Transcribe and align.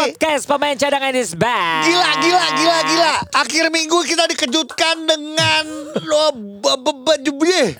Podcast 0.00 0.48
pemain 0.48 0.76
cadangan 0.80 1.12
is 1.12 1.36
back. 1.36 1.84
Gila, 1.84 2.10
gila, 2.24 2.46
gila, 2.56 2.78
gila. 2.88 3.14
Akhir 3.36 3.68
minggu 3.68 4.00
kita 4.08 4.24
dikejutkan 4.32 5.04
dengan 5.04 5.64
lo 6.08 6.32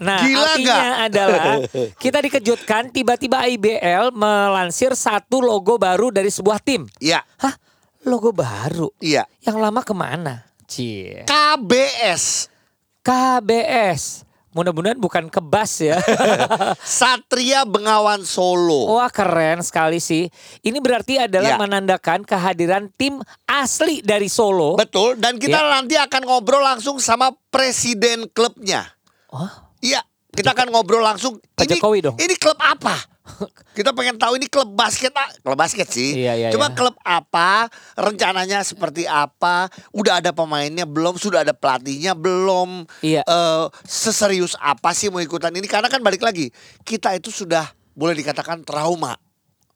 Nah, 0.00 0.20
Gila 0.20 0.44
artinya 0.44 0.76
gak? 0.76 1.04
adalah 1.08 1.54
kita 2.04 2.18
dikejutkan 2.20 2.82
tiba-tiba 2.92 3.48
IBL 3.48 4.12
melansir 4.12 4.92
satu 4.92 5.40
logo 5.40 5.80
baru 5.80 6.12
dari 6.12 6.28
sebuah 6.28 6.60
tim. 6.60 6.84
Iya, 7.00 7.24
Hah? 7.40 7.56
Logo 8.04 8.36
baru? 8.36 8.92
iya. 9.00 9.24
Yang 9.40 9.56
lama 9.56 9.80
ke 9.80 9.94
mana? 9.96 10.44
Cie. 10.68 11.24
KBS 11.24 12.52
KBS. 13.00 14.28
Mudah-mudahan 14.50 14.98
bukan 14.98 15.30
kebas 15.30 15.78
ya. 15.80 16.02
Satria 16.82 17.62
Bengawan 17.62 18.26
Solo. 18.26 18.90
Wah 18.90 19.06
keren 19.06 19.62
sekali 19.62 20.02
sih. 20.02 20.26
Ini 20.60 20.78
berarti 20.78 21.22
adalah 21.22 21.54
Ya. 21.54 21.58
menandakan 21.58 22.26
kehadiran 22.26 22.90
tim 22.92 23.18
asli 23.46 24.02
dari 24.02 24.26
Solo. 24.26 24.74
Betul, 24.74 25.14
dan 25.16 25.38
kita 25.38 25.54
Ya. 25.56 25.70
nanti 25.70 25.94
akan 25.94 26.22
ngobrol 26.26 26.60
langsung 26.60 26.98
sama 26.98 27.30
presiden 27.48 28.26
klubnya. 28.26 28.90
Oh, 29.30 29.46
Iya, 29.78 30.02
kita 30.28 30.50
akan 30.50 30.68
ngobrol 30.68 31.00
langsung. 31.00 31.38
Pak 31.54 31.64
Jokowi 31.64 32.02
dong. 32.02 32.16
Ini 32.18 32.34
klub 32.34 32.58
apa? 32.58 32.98
Kita 33.78 33.94
pengen 33.94 34.18
tahu 34.18 34.36
ini 34.36 34.50
klub 34.50 34.72
basket, 34.74 35.14
ah, 35.14 35.30
klub 35.40 35.56
basket 35.56 35.88
sih. 35.88 36.20
Iya, 36.20 36.32
iya, 36.36 36.48
Cuma 36.50 36.70
iya. 36.70 36.76
klub 36.76 36.96
apa, 37.00 37.70
rencananya 37.96 38.60
seperti 38.66 39.06
apa, 39.06 39.70
udah 39.94 40.20
ada 40.20 40.34
pemainnya 40.34 40.84
belum, 40.84 41.16
sudah 41.16 41.46
ada 41.46 41.54
pelatihnya 41.54 42.18
belum, 42.18 42.84
Iya. 43.00 43.22
Eh, 43.24 43.66
seserius 43.86 44.58
apa 44.58 44.92
sih 44.92 45.08
mau 45.08 45.22
ikutan 45.22 45.54
ini? 45.54 45.70
Karena 45.70 45.86
kan 45.86 46.02
balik 46.02 46.20
lagi, 46.20 46.50
kita 46.82 47.14
itu 47.16 47.30
sudah 47.30 47.64
boleh 47.94 48.14
dikatakan 48.16 48.62
trauma, 48.66 49.14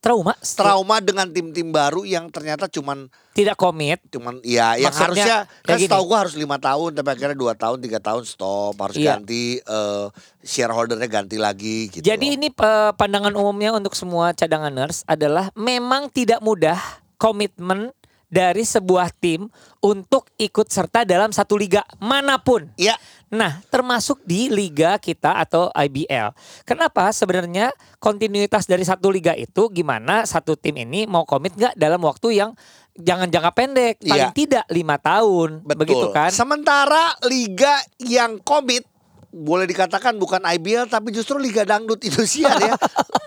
trauma. 0.05 0.33
trauma 0.55 0.97
dengan 1.01 1.25
tim-tim 1.27 1.73
baru 1.73 2.05
yang 2.05 2.29
ternyata 2.29 2.69
cuman 2.69 3.09
Tidak 3.33 3.57
komit. 3.57 4.05
cuman 4.13 4.39
ya 4.45 4.77
yang 4.77 4.93
Maksudnya, 4.93 5.25
harusnya 5.25 5.37
kan 5.65 5.75
gini. 5.75 5.89
setahu 5.89 6.05
gua 6.05 6.19
harus 6.23 6.37
lima 6.37 6.61
tahun 6.61 6.91
tapi 6.93 7.09
akhirnya 7.11 7.35
dua 7.35 7.57
tahun 7.57 7.81
tiga 7.81 7.99
tahun 7.99 8.23
stop 8.23 8.77
harus 8.77 8.95
Iya. 8.95 9.17
ganti 9.17 9.59
eh, 9.59 10.07
shareholdernya 10.41 11.09
ganti 11.09 11.37
lagi 11.37 11.89
gitu 11.89 12.05
Jadi 12.05 12.27
loh. 12.29 12.37
ini 12.37 12.49
eh, 12.49 12.93
pandangan 12.93 13.33
umumnya 13.33 13.73
untuk 13.73 13.97
semua 13.97 14.31
cadanganers 14.31 15.03
adalah 15.05 15.49
memang 15.55 16.07
tidak 16.09 16.39
mudah 16.39 16.77
komitmen 17.17 17.91
dari 18.29 18.65
sebuah 18.67 19.13
tim 19.15 19.47
untuk 19.81 20.29
ikut 20.37 20.67
serta 20.69 21.05
dalam 21.05 21.31
satu 21.31 21.55
liga 21.59 21.85
mana 22.01 22.41
pun. 22.41 22.67
ya 22.77 22.97
Nah, 23.35 23.59
termasuk 23.67 24.23
di 24.23 24.47
liga 24.47 24.95
kita 25.03 25.35
atau 25.43 25.67
IBL. 25.75 26.31
Kenapa? 26.63 27.11
Sebenarnya 27.11 27.75
kontinuitas 27.99 28.71
dari 28.71 28.87
satu 28.87 29.11
liga 29.11 29.35
itu 29.35 29.67
gimana 29.75 30.23
satu 30.23 30.55
tim 30.55 30.79
ini 30.79 31.03
mau 31.11 31.27
komit 31.27 31.59
nggak 31.59 31.75
dalam 31.75 31.99
waktu 32.07 32.39
yang 32.39 32.55
jangan 32.95 33.27
jangka 33.27 33.53
pendek, 33.59 33.95
paling 34.07 34.31
Iya. 34.31 34.39
tidak 34.39 34.65
lima 34.71 35.03
tahun, 35.03 35.67
betul 35.67 35.79
begitu 35.83 36.07
kan? 36.15 36.31
sementara 36.31 37.19
liga 37.27 37.75
yang 37.99 38.39
komit 38.39 38.87
boleh 39.35 39.67
dikatakan 39.67 40.15
bukan 40.15 40.39
IBL 40.39 40.87
tapi 40.87 41.11
justru 41.11 41.35
Liga 41.37 41.63
Dangdut 41.63 41.99
Indosiar 42.01 42.55
ya. 42.57 42.79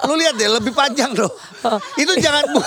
Lu 0.03 0.16
lihat 0.16 0.33
deh 0.33 0.47
lebih 0.47 0.72
panjang 0.72 1.12
loh. 1.12 1.28
Itu 1.94 2.16
jangan 2.16 2.47
bu- 2.50 2.63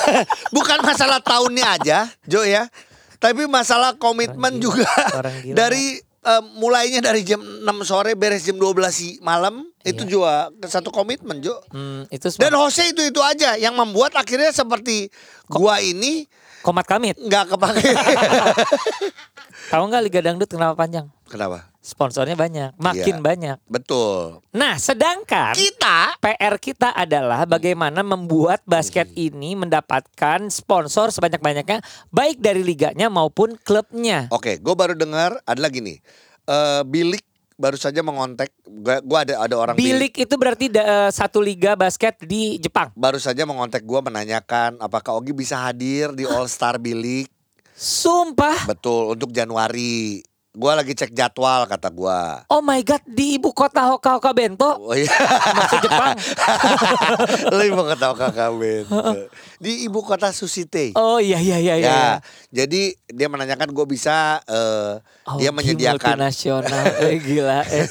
bukan 0.52 0.78
masalah 0.80 1.18
tahunnya 1.18 1.66
aja, 1.72 1.98
Jo 2.22 2.44
ya. 2.44 2.68
Tapi 3.16 3.44
masalah 3.44 3.96
komitmen 3.96 4.56
gila, 4.56 4.62
juga 4.62 4.88
orang 5.14 5.36
gila. 5.40 5.52
dari 5.54 5.84
eh, 6.00 6.42
mulainya 6.54 7.00
dari 7.00 7.20
jam 7.20 7.40
6 7.40 7.64
sore 7.82 8.12
beres 8.12 8.44
jam 8.44 8.56
12 8.56 8.76
si- 8.90 9.16
malam 9.20 9.64
itu 9.80 10.04
juga 10.06 10.48
satu 10.62 10.88
komitmen, 10.88 11.40
Jo. 11.40 11.56
Hmm, 11.68 12.04
itu 12.08 12.28
Dan 12.36 12.52
Jose 12.54 12.84
itu 12.86 13.00
itu 13.02 13.20
aja 13.20 13.56
yang 13.56 13.72
membuat 13.72 14.12
akhirnya 14.12 14.52
seperti 14.52 15.08
gua 15.46 15.80
ini 15.80 16.28
komat 16.60 16.84
kamit. 16.84 17.16
nggak 17.16 17.44
kepake. 17.50 17.90
Tahu 19.70 19.82
nggak 19.86 20.02
Liga 20.02 20.20
Dangdut 20.20 20.50
kenapa 20.50 20.74
panjang? 20.74 21.06
Kenapa? 21.30 21.70
Sponsornya 21.80 22.34
banyak, 22.34 22.74
makin 22.76 23.16
Iya. 23.16 23.24
banyak. 23.24 23.56
Betul. 23.64 24.42
Nah, 24.50 24.76
sedangkan 24.76 25.54
Kita 25.54 26.18
PR 26.18 26.58
kita 26.58 26.90
adalah 26.90 27.46
bagaimana 27.46 28.02
membuat 28.02 28.60
basket 28.66 29.08
ini 29.14 29.54
mendapatkan 29.54 30.50
sponsor 30.50 31.08
sebanyak-banyaknya 31.08 31.80
baik 32.10 32.42
dari 32.42 32.60
liganya 32.60 33.06
maupun 33.08 33.54
klubnya. 33.56 34.26
Oke, 34.28 34.58
gue 34.58 34.74
baru 34.74 34.92
dengar 34.92 35.38
ada 35.40 35.60
lagi 35.62 35.78
nih. 35.78 35.98
Eh 36.44 36.82
Bilik 36.82 37.22
baru 37.60 37.76
saja 37.76 38.00
mengontak. 38.00 38.48
Gue 39.04 39.18
ada 39.20 39.44
ada 39.44 39.54
orang 39.54 39.76
Bilik 39.76 40.16
itu 40.16 40.34
berarti 40.40 40.72
da- 40.72 41.06
eh, 41.06 41.10
satu 41.12 41.44
liga 41.44 41.76
basket 41.76 42.16
di 42.24 42.56
Jepang. 42.56 42.88
baru 42.96 43.20
saja 43.20 43.44
mengontak 43.44 43.84
gue 43.84 44.00
menanyakan 44.00 44.80
apakah 44.80 45.20
Ogi 45.20 45.36
bisa 45.36 45.60
hadir 45.60 46.16
di 46.16 46.24
All 46.24 46.48
Star 46.48 46.80
Bilik. 46.80 47.28
Sumpah. 47.76 48.64
Betul 48.64 49.12
untuk 49.12 49.28
Januari. 49.30 50.24
Gue 50.50 50.72
lagi 50.74 50.98
cek 50.98 51.14
jadwal 51.14 51.62
kata 51.70 51.94
gue. 51.94 52.20
Oh 52.50 52.58
my 52.58 52.82
god, 52.82 52.98
di 53.06 53.38
ibu 53.38 53.54
kota 53.54 53.86
Hoka-Hoka 53.86 54.34
Bento. 54.34 54.82
Oh 54.82 54.98
iya. 54.98 55.06
Maksud 55.54 55.78
Jepang. 55.78 56.18
Lu 57.54 57.62
mau 57.78 57.86
ketawa 57.86 58.18
kakak 58.18 58.50
Ben. 58.58 58.82
Di 59.62 59.86
ibu 59.86 60.02
kota 60.02 60.34
Susite. 60.34 60.90
Oh 60.98 61.22
iya 61.22 61.38
iya 61.38 61.62
iya 61.62 61.74
iya. 61.78 61.86
Ya, 61.86 62.02
jadi 62.50 62.98
dia 63.14 63.30
menanyakan 63.30 63.70
gue 63.70 63.86
bisa 63.86 64.42
eh, 64.50 64.98
Oh, 65.30 65.38
dia 65.38 65.54
menyediakan 65.54 66.18
multinasional. 66.18 66.84
eh, 67.06 67.22
gila. 67.22 67.62
Eh. 67.70 67.86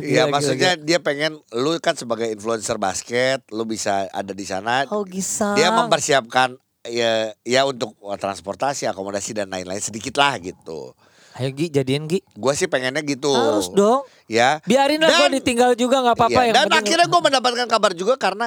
Iya 0.00 0.24
gila, 0.24 0.32
maksudnya 0.32 0.80
gila, 0.80 0.86
dia 0.88 0.98
pengen 1.04 1.44
lu 1.52 1.76
kan 1.76 1.92
sebagai 1.92 2.24
influencer 2.32 2.80
basket 2.80 3.44
lu 3.52 3.68
bisa 3.68 4.08
ada 4.16 4.32
di 4.32 4.48
sana. 4.48 4.88
Oh 4.88 5.04
gisang. 5.04 5.60
Dia 5.60 5.68
mempersiapkan 5.76 6.56
ya 6.88 7.36
ya 7.44 7.68
untuk 7.68 7.92
transportasi, 8.00 8.88
akomodasi 8.88 9.36
dan 9.36 9.52
lain-lain 9.52 9.84
sedikit 9.84 10.16
lah 10.16 10.40
gitu. 10.40 10.96
Ayo 11.34 11.48
Gi, 11.50 11.66
jadian 11.68 12.04
Gi. 12.04 12.20
Gua 12.32 12.52
sih 12.52 12.66
pengennya 12.66 13.00
gitu. 13.00 13.28
Harus 13.28 13.68
dong. 13.68 14.04
Ya. 14.24 14.60
Biarin 14.62 14.98
lah 14.98 15.08
gue 15.08 15.26
Dan- 15.26 15.36
ditinggal 15.36 15.72
juga 15.74 16.00
nggak 16.00 16.14
apa-apa 16.14 16.32
Iya, 16.34 16.44
yang 16.44 16.54
Dan 16.54 16.66
penting- 16.66 16.80
akhirnya 16.84 17.06
gue 17.06 17.20
mendapatkan 17.22 17.66
kabar 17.66 17.92
juga 17.92 18.14
karena 18.16 18.46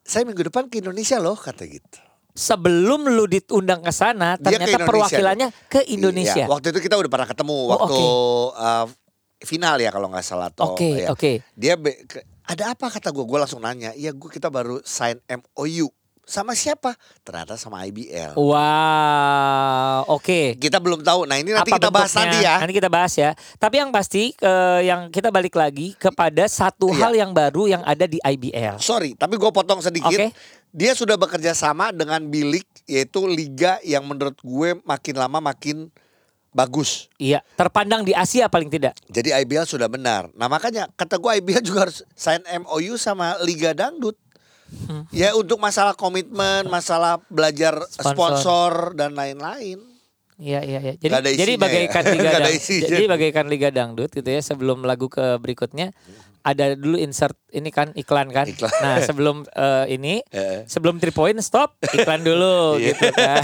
saya 0.00 0.22
minggu 0.22 0.42
depan 0.44 0.66
ke 0.66 0.78
Indonesia 0.78 1.16
loh 1.16 1.34
kata 1.34 1.64
gitu. 1.64 1.98
sebelum 2.32 3.08
lu 3.08 3.24
diundang 3.24 3.80
ke 3.80 3.88
sana 3.88 4.34
Dia 4.34 4.44
ke 4.44 4.44
ternyata 4.52 4.68
Indonesia. 4.76 4.86
perwakilannya 4.86 5.48
ke 5.66 5.80
Indonesia. 5.88 6.36
Iya, 6.36 6.46
waktu 6.46 6.66
itu 6.68 6.80
kita 6.80 6.94
udah 6.94 7.08
pernah 7.08 7.24
ketemu 7.24 7.56
Oh, 7.56 7.64
waktu 7.70 7.96
oke. 7.96 8.60
uh, 8.60 8.86
final 9.38 9.76
ya 9.76 9.88
kalau 9.88 10.06
nggak 10.06 10.20
salah 10.20 10.46
atau 10.46 10.68
Oke, 10.70 11.00
ya. 11.00 11.08
oke. 11.08 11.40
Dia 11.52 11.74
be- 11.74 11.96
ke- 12.02 12.20
ada 12.44 12.70
apa 12.70 12.86
kata 12.88 13.08
gue? 13.08 13.24
Gue 13.24 13.36
langsung 13.36 13.58
nanya. 13.58 13.90
Iya 13.92 14.12
gue 14.12 14.28
kita 14.28 14.46
baru 14.46 14.78
sign 14.80 15.16
MOU 15.26 15.88
sama 16.26 16.58
siapa? 16.58 16.98
Ternyata 17.22 17.54
sama 17.54 17.86
IBL. 17.86 18.34
Wow, 18.34 20.10
oke. 20.10 20.58
Kita 20.58 20.82
belum 20.82 21.00
tahu. 21.00 21.22
Nah 21.22 21.38
ini 21.38 21.54
nanti 21.54 21.70
kita 21.70 21.86
bahas 21.86 22.10
bentuknya? 22.10 22.26
nanti 22.26 22.38
ya. 22.42 22.54
Nanti 22.58 22.74
kita 22.74 22.90
bahas 22.90 23.12
ya. 23.14 23.30
Tapi 23.56 23.74
yang 23.78 23.90
pasti 23.94 24.34
eh, 24.34 24.80
yang 24.84 25.06
kita 25.08 25.30
balik 25.30 25.54
lagi 25.54 25.94
kepada 25.94 26.50
satu 26.50 26.90
Iya. 26.90 26.98
hal 26.98 27.12
yang 27.14 27.30
baru 27.30 27.70
yang 27.70 27.82
ada 27.86 28.04
di 28.04 28.18
IBL. 28.18 28.82
Sorry, 28.82 29.14
tapi 29.14 29.38
gue 29.38 29.50
potong 29.54 29.78
sedikit. 29.78 30.10
Oke. 30.10 30.34
Dia 30.74 30.92
sudah 30.92 31.14
bekerja 31.14 31.54
sama 31.54 31.94
dengan 31.94 32.20
Bilik, 32.20 32.66
yaitu 32.84 33.24
liga 33.24 33.78
yang 33.80 34.02
menurut 34.04 34.36
gue 34.36 34.76
makin 34.82 35.14
lama 35.16 35.38
makin 35.40 35.88
bagus. 36.50 37.06
Iya, 37.16 37.40
terpandang 37.54 38.02
di 38.02 38.12
Asia 38.12 38.50
paling 38.50 38.68
tidak. 38.68 38.98
Jadi 39.06 39.30
IBL 39.30 39.64
sudah 39.64 39.86
benar. 39.86 40.28
Nah 40.34 40.50
makanya 40.50 40.90
kata 40.92 41.16
gue 41.16 41.30
IBL 41.38 41.62
juga 41.62 41.86
harus 41.86 42.02
sign 42.12 42.42
MOU 42.66 42.98
sama 42.98 43.38
Liga 43.40 43.72
Dangdut. 43.72 44.18
Hmm. 44.78 45.04
Ya 45.10 45.32
untuk 45.32 45.56
masalah 45.56 45.92
komitmen, 45.92 46.68
masalah 46.68 47.18
belajar 47.26 47.80
Sponsor. 47.86 48.12
sponsor, 48.12 48.72
dan 48.92 49.12
lain-lain. 49.12 49.80
Iya 50.36 50.60
iya 50.60 50.78
iya. 50.82 50.94
Jadi 50.94 51.32
jadi 51.32 51.32
isinya 51.48 51.64
bagaikan 51.64 52.02
ya. 52.02 52.12
liga 52.14 52.28
dang- 52.38 52.60
jadi 52.84 53.04
bagaikan 53.08 53.44
liga 53.48 53.68
dangdut 53.70 54.10
gitu 54.10 54.28
ya 54.28 54.38
sebelum 54.38 54.84
lagu 54.84 55.08
ke 55.08 55.40
berikutnya 55.40 55.96
ada 56.42 56.78
dulu 56.78 56.94
insert 56.94 57.34
ini 57.50 57.72
kan 57.72 57.90
iklan 57.92 58.28
kan. 58.28 58.46
Iklan. 58.46 58.70
Nah, 58.78 59.02
sebelum 59.02 59.42
eh, 59.48 59.84
ini 59.90 60.20
Eh. 60.30 60.62
sebelum 60.62 61.00
three 61.00 61.10
point 61.10 61.34
stop 61.40 61.74
iklan 61.82 62.20
dulu 62.20 62.76
Iya. 62.78 62.92
gitu 62.92 63.06
kan. 63.10 63.42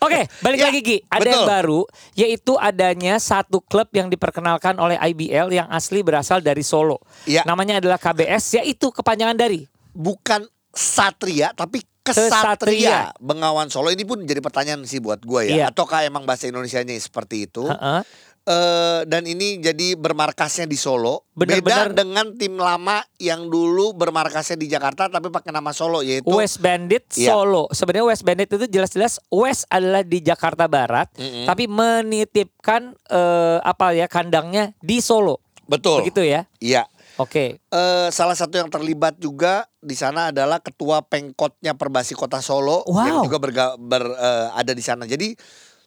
Oke, 0.00 0.20
balik 0.40 0.56
Ya, 0.56 0.66
lagi 0.70 0.80
Gi. 0.80 0.98
Ada 1.04 1.20
yang 1.20 1.42
betul. 1.42 1.50
baru 1.50 1.80
yaitu 2.14 2.52
adanya 2.56 3.18
satu 3.18 3.60
klub 3.60 3.90
yang 3.90 4.06
diperkenalkan 4.06 4.78
oleh 4.78 4.96
IBL 4.96 5.52
yang 5.52 5.68
asli 5.68 6.00
berasal 6.00 6.38
dari 6.38 6.62
Solo. 6.62 7.02
Iya. 7.26 7.42
Namanya 7.42 7.76
adalah 7.76 7.98
KBS 7.98 8.56
yaitu 8.56 8.88
kepanjangan 8.88 9.34
dari 9.34 9.66
Bukan 9.94 10.44
Satria 10.70 11.50
tapi 11.50 11.80
Kesatria. 12.02 12.28
Kesatria 12.28 12.98
Bengawan 13.16 13.66
Solo 13.66 13.88
ini 13.88 14.04
pun 14.04 14.20
jadi 14.20 14.38
pertanyaan 14.38 14.84
sih 14.84 14.98
buat 14.98 15.18
gue 15.18 15.48
ya. 15.48 15.54
Iya. 15.56 15.64
Ataukah 15.70 16.04
emang 16.04 16.22
bahasa 16.22 16.44
Indonesianya 16.44 16.92
seperti 16.94 17.46
itu? 17.46 17.64
Heeh. 17.64 18.04
eh, 18.44 19.00
dan 19.06 19.24
ini 19.24 19.56
jadi 19.56 19.96
bermarkasnya 19.96 20.68
di 20.68 20.76
Solo. 20.76 21.24
Bener, 21.32 21.64
Beda 21.64 21.88
bener. 21.88 21.96
dengan 21.96 22.26
tim 22.34 22.60
lama 22.60 23.00
yang 23.16 23.48
dulu 23.48 23.96
bermarkasnya 23.96 24.60
di 24.60 24.68
Jakarta 24.68 25.08
tapi 25.08 25.32
pakai 25.32 25.48
nama 25.48 25.72
Solo 25.72 26.04
yaitu 26.04 26.28
West 26.28 26.60
Bandit 26.60 27.08
Iya. 27.16 27.32
Solo. 27.32 27.72
Sebenarnya 27.72 28.04
West 28.04 28.20
Bandit 28.22 28.52
itu 28.52 28.68
jelas-jelas 28.68 29.16
West 29.30 29.64
adalah 29.66 30.04
di 30.04 30.20
Jakarta 30.20 30.68
Barat, 30.68 31.08
Mm-mm. 31.14 31.48
tapi 31.48 31.64
menitipkan 31.64 32.92
eh, 33.06 33.58
apa 33.60 33.92
ya 33.92 34.04
kandangnya 34.06 34.76
di 34.78 35.00
Solo. 35.00 35.40
betul. 35.64 36.04
Begitu 36.04 36.20
ya? 36.20 36.44
Iya. 36.60 36.84
Oke. 37.14 37.62
Eh, 37.62 38.08
salah 38.10 38.34
satu 38.34 38.58
yang 38.58 38.66
terlibat 38.66 39.14
juga 39.16 39.70
di 39.78 39.94
sana 39.94 40.34
adalah 40.34 40.58
ketua 40.58 40.98
pengkotnya 41.04 41.78
Perbasi 41.78 42.18
Kota 42.18 42.42
Solo 42.42 42.82
yang 43.06 43.22
Wow. 43.22 43.26
juga 43.30 43.38
berga- 43.38 43.76
ber- 43.78 44.18
eh, 44.18 44.48
ada 44.50 44.72
di 44.74 44.82
sana. 44.82 45.06
Jadi 45.06 45.38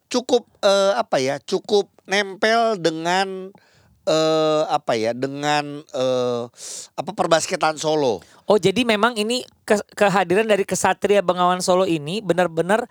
cukup 0.07 0.47
eh, 0.63 0.93
apa 0.95 1.19
ya? 1.19 1.35
Cukup 1.43 1.91
nempel 2.07 2.79
dengan 2.79 3.51
eh, 4.07 4.63
apa 4.71 4.95
ya? 4.95 5.11
Dengan 5.11 5.83
eh, 5.83 6.43
apa 6.95 7.11
perbasketan 7.11 7.75
Solo. 7.75 8.23
Oh, 8.47 8.55
jadi 8.55 8.87
memang 8.87 9.19
ini 9.19 9.43
ke- 9.67 9.83
kehadiran 9.99 10.47
dari 10.47 10.63
Kesatria 10.63 11.19
Bengawan 11.19 11.59
Solo 11.59 11.83
ini 11.83 12.23
benar-benar 12.23 12.87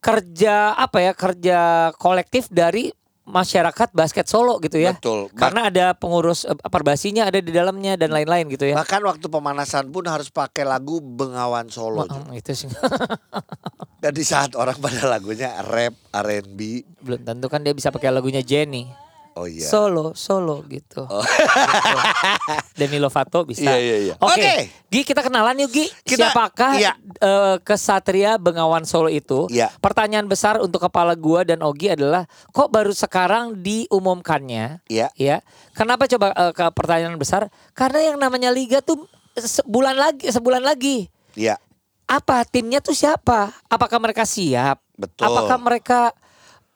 kerja 0.00 0.72
apa 0.72 1.04
ya? 1.04 1.12
Kerja 1.12 1.58
kolektif 2.00 2.48
dari 2.48 2.88
masyarakat 3.30 3.88
basket 3.94 4.26
Solo 4.26 4.58
gitu 4.60 4.76
ya. 4.76 4.92
Betul. 4.92 5.30
Karena 5.32 5.70
ada 5.70 5.94
pengurus 5.94 6.44
eh, 6.44 6.54
perbasinya 6.68 7.30
ada 7.30 7.38
di 7.38 7.54
dalamnya 7.54 7.94
dan 7.94 8.10
lain-lain 8.10 8.50
gitu 8.50 8.66
ya. 8.68 8.76
bahkan 8.82 9.00
waktu 9.06 9.26
pemanasan 9.30 9.88
pun 9.88 10.04
harus 10.10 10.28
pakai 10.28 10.66
lagu 10.66 11.00
Bengawan 11.00 11.70
Solo. 11.70 12.04
Wah, 12.04 12.10
mm, 12.10 12.36
itu 12.36 12.52
sih 12.52 12.68
Dan 14.02 14.12
di 14.16 14.24
saat 14.24 14.56
orang 14.56 14.76
pada 14.80 15.06
lagunya 15.06 15.54
rap, 15.64 15.94
R&B. 16.12 16.60
belum 17.04 17.20
tentu 17.24 17.46
kan 17.48 17.60
dia 17.60 17.72
bisa 17.72 17.92
pakai 17.92 18.12
lagunya 18.12 18.40
Jenny. 18.40 19.09
Oh 19.38 19.46
iya. 19.46 19.62
Solo, 19.62 20.12
solo 20.18 20.66
gitu. 20.66 21.06
Oh. 21.06 21.22
Gitu. 21.22 21.98
Demi 22.74 22.98
Lovato 22.98 23.46
bisa. 23.46 23.70
Iya, 23.70 23.76
iya, 23.78 23.96
iya. 24.10 24.14
Oke, 24.18 24.34
Oke. 24.36 24.54
Gi 24.90 25.00
kita 25.06 25.22
kenalan 25.22 25.62
yuk 25.62 25.70
Gi. 25.70 25.86
Kita- 26.02 26.34
Siapakah 26.34 26.72
iya. 26.76 26.92
eh, 26.98 27.56
kesatria 27.62 28.36
Bengawan 28.36 28.82
Solo 28.82 29.06
itu? 29.06 29.46
Iya. 29.48 29.70
Pertanyaan 29.78 30.26
besar 30.26 30.58
untuk 30.58 30.82
kepala 30.82 31.14
gua 31.14 31.46
dan 31.46 31.62
Ogi 31.62 31.94
adalah 31.94 32.26
kok 32.50 32.68
baru 32.74 32.90
sekarang 32.90 33.62
diumumkannya? 33.62 34.82
Iya. 34.90 35.08
Ya. 35.14 35.40
Kenapa 35.78 36.10
coba 36.10 36.34
eh, 36.34 36.52
ke 36.52 36.64
pertanyaan 36.74 37.16
besar? 37.16 37.48
Karena 37.72 38.12
yang 38.12 38.16
namanya 38.18 38.50
liga 38.50 38.82
tuh 38.82 39.06
sebulan 39.38 39.94
lagi, 39.94 40.26
sebulan 40.26 40.62
lagi. 40.66 41.06
Iya. 41.38 41.56
Apa 42.10 42.42
timnya 42.42 42.82
tuh 42.82 42.98
siapa? 42.98 43.54
Apakah 43.70 44.02
mereka 44.02 44.26
siap? 44.26 44.82
Betul. 44.98 45.30
Apakah 45.30 45.56
mereka 45.62 46.00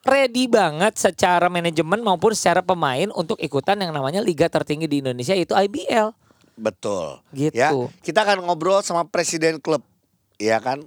ready 0.05 0.45
banget 0.45 0.95
secara 0.95 1.49
manajemen 1.49 1.99
maupun 1.99 2.31
secara 2.31 2.61
pemain 2.61 3.09
untuk 3.11 3.41
ikutan 3.41 3.75
yang 3.75 3.91
namanya 3.91 4.21
liga 4.21 4.45
tertinggi 4.45 4.85
di 4.85 5.01
Indonesia 5.01 5.33
yaitu 5.33 5.57
IBL? 5.57 6.13
Betul. 6.55 7.19
Gitu. 7.33 7.57
Ya, 7.57 7.73
kita 7.99 8.23
akan 8.23 8.45
ngobrol 8.45 8.79
sama 8.79 9.03
presiden 9.03 9.59
klub, 9.59 9.83
ya 10.37 10.61
kan? 10.61 10.79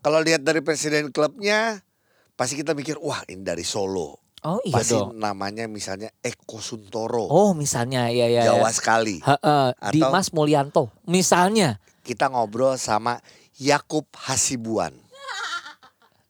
Kalau 0.00 0.22
lihat 0.22 0.40
dari 0.40 0.64
presiden 0.64 1.12
klubnya, 1.12 1.84
pasti 2.32 2.56
kita 2.56 2.72
mikir, 2.72 2.96
wah 2.96 3.20
ini 3.28 3.44
dari 3.44 3.66
Solo. 3.66 4.16
Oh 4.40 4.56
iya 4.64 4.72
pasti 4.72 4.96
dong. 4.96 5.20
namanya 5.20 5.68
misalnya 5.68 6.08
Eko 6.24 6.64
Suntoro, 6.64 7.28
Oh 7.28 7.52
misalnya 7.52 8.08
ya 8.08 8.24
ya. 8.24 8.48
Jawa 8.48 8.72
ya. 8.72 8.72
sekali. 8.72 9.20
Heeh, 9.20 9.68
Atau- 9.76 9.92
Dimas 9.92 10.32
Mulyanto 10.32 10.88
misalnya 11.04 11.76
Kita 12.00 12.32
ngobrol 12.32 12.80
sama 12.80 13.20
Yakub 13.60 14.08
Hasibuan. 14.16 14.96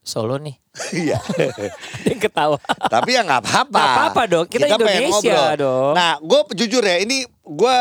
Solo 0.02 0.42
nih. 0.42 0.58
Iya. 0.91 1.19
Yang 2.09 2.21
ketawa. 2.27 2.59
Tapi 2.88 3.15
ya 3.15 3.23
nggak 3.23 3.41
apa-apa. 3.44 3.71
Nggak 3.71 3.93
apa-apa 3.94 4.23
dong, 4.27 4.47
kita 4.49 4.65
pengen 4.67 4.81
Indonesia 4.81 5.12
ngobrol. 5.12 5.50
dong. 5.61 5.93
Nah, 5.94 6.12
gue 6.19 6.41
jujur 6.56 6.82
ya, 6.82 6.97
ini 6.99 7.19
gue 7.41 7.77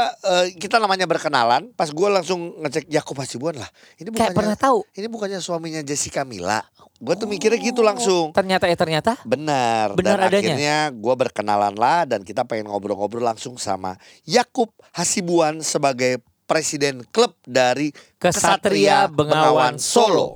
kita 0.60 0.78
namanya 0.78 1.08
berkenalan. 1.08 1.72
Pas 1.74 1.90
gue 1.90 2.08
langsung 2.12 2.60
ngecek 2.60 2.92
Yakub 2.92 3.16
Hasibuan 3.18 3.58
lah. 3.58 3.70
Ini 3.98 4.10
Kayak 4.10 4.36
bukannya 4.36 4.38
pernah 4.38 4.58
tahu. 4.60 4.80
ini 4.94 5.08
bukannya 5.08 5.40
suaminya 5.40 5.82
Jessica 5.82 6.28
Mila. 6.28 6.60
Gue 7.00 7.16
tuh 7.16 7.32
mikirnya 7.32 7.56
gitu 7.64 7.80
langsung. 7.80 8.36
Ternyata 8.36 8.68
ya 8.68 8.76
ternyata. 8.76 9.16
Benar. 9.24 9.96
Benar 9.96 10.20
dan 10.20 10.28
adanya. 10.28 10.52
akhirnya 10.52 10.78
gue 10.92 11.14
berkenalan 11.16 11.76
lah 11.80 12.04
dan 12.04 12.28
kita 12.28 12.44
pengen 12.44 12.68
ngobrol-ngobrol 12.68 13.24
langsung 13.24 13.56
sama 13.56 13.96
Yakub 14.28 14.68
Hasibuan 14.92 15.64
sebagai 15.64 16.20
presiden 16.44 17.06
klub 17.14 17.38
dari 17.48 17.96
Kesatria 18.20 19.08
Bengawan 19.08 19.80
Solo. 19.80 20.36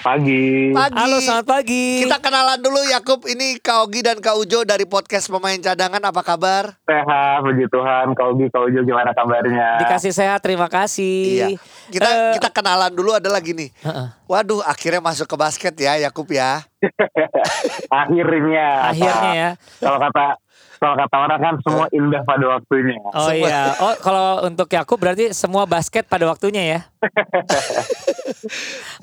Pagi. 0.00 0.72
Pagi. 0.72 0.96
Halo 0.96 1.20
selamat 1.20 1.44
pagi. 1.44 2.00
Kita 2.00 2.16
kenalan 2.18 2.56
dulu 2.56 2.80
Yakub. 2.88 3.20
Ini 3.22 3.60
Kak 3.60 3.84
Ogi 3.84 4.00
dan 4.00 4.16
Kak 4.16 4.32
Ujo 4.34 4.64
dari 4.64 4.88
podcast 4.88 5.28
pemain 5.28 5.60
cadangan. 5.60 6.00
Apa 6.00 6.24
kabar? 6.24 6.72
Sehat, 6.88 7.44
puji 7.44 7.68
Tuhan. 7.68 8.16
Kau 8.16 8.32
Gi, 8.32 8.48
kau 8.48 8.64
Jo, 8.66 8.80
gimana 8.80 9.12
kabarnya? 9.12 9.76
Dikasih 9.78 10.16
sehat 10.16 10.40
terima 10.40 10.72
kasih. 10.72 11.52
Iya. 11.52 11.60
Kita 11.92 12.08
Eh, 12.08 12.32
kita 12.40 12.48
kenalan 12.48 12.88
dulu 12.88 13.12
adalah 13.12 13.44
gini. 13.44 13.68
heeh. 13.76 14.08
Waduh, 14.24 14.64
akhirnya 14.64 15.04
masuk 15.04 15.28
ke 15.28 15.36
basket 15.36 15.74
ya 15.76 16.00
Yakub 16.00 16.24
ya. 16.32 16.64
Akhirnya. 17.92 18.88
Akhirnya 18.88 19.30
ya. 19.36 19.50
Kalau 19.84 20.00
kata 20.00 20.40
kalau 20.80 20.94
kata 20.96 21.14
orang 21.14 21.38
kan 21.38 21.54
semua 21.60 21.84
indah 21.90 22.22
pada 22.24 22.44
waktunya. 22.48 22.96
Oh 23.06 23.28
Semua. 23.28 23.46
iya. 23.46 23.62
Oh 23.76 23.94
kalau 24.00 24.42
untuk 24.42 24.66
Yakub 24.66 24.96
berarti 24.96 25.30
semua 25.30 25.62
basket 25.64 26.04
pada 26.04 26.24
waktunya 26.24 26.62
ya. 26.64 26.80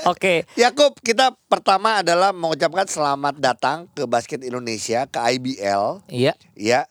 Oke. 0.06 0.44
Yakub, 0.56 0.96
kita 1.00 1.34
pertama 1.46 2.02
adalah 2.02 2.32
mengucapkan 2.32 2.84
selamat 2.84 3.34
datang 3.38 3.78
ke 3.92 4.04
basket 4.04 4.42
Indonesia 4.42 5.06
ke 5.06 5.18
IBL. 5.38 6.02
Iya. 6.10 6.34
Ya. 6.54 6.82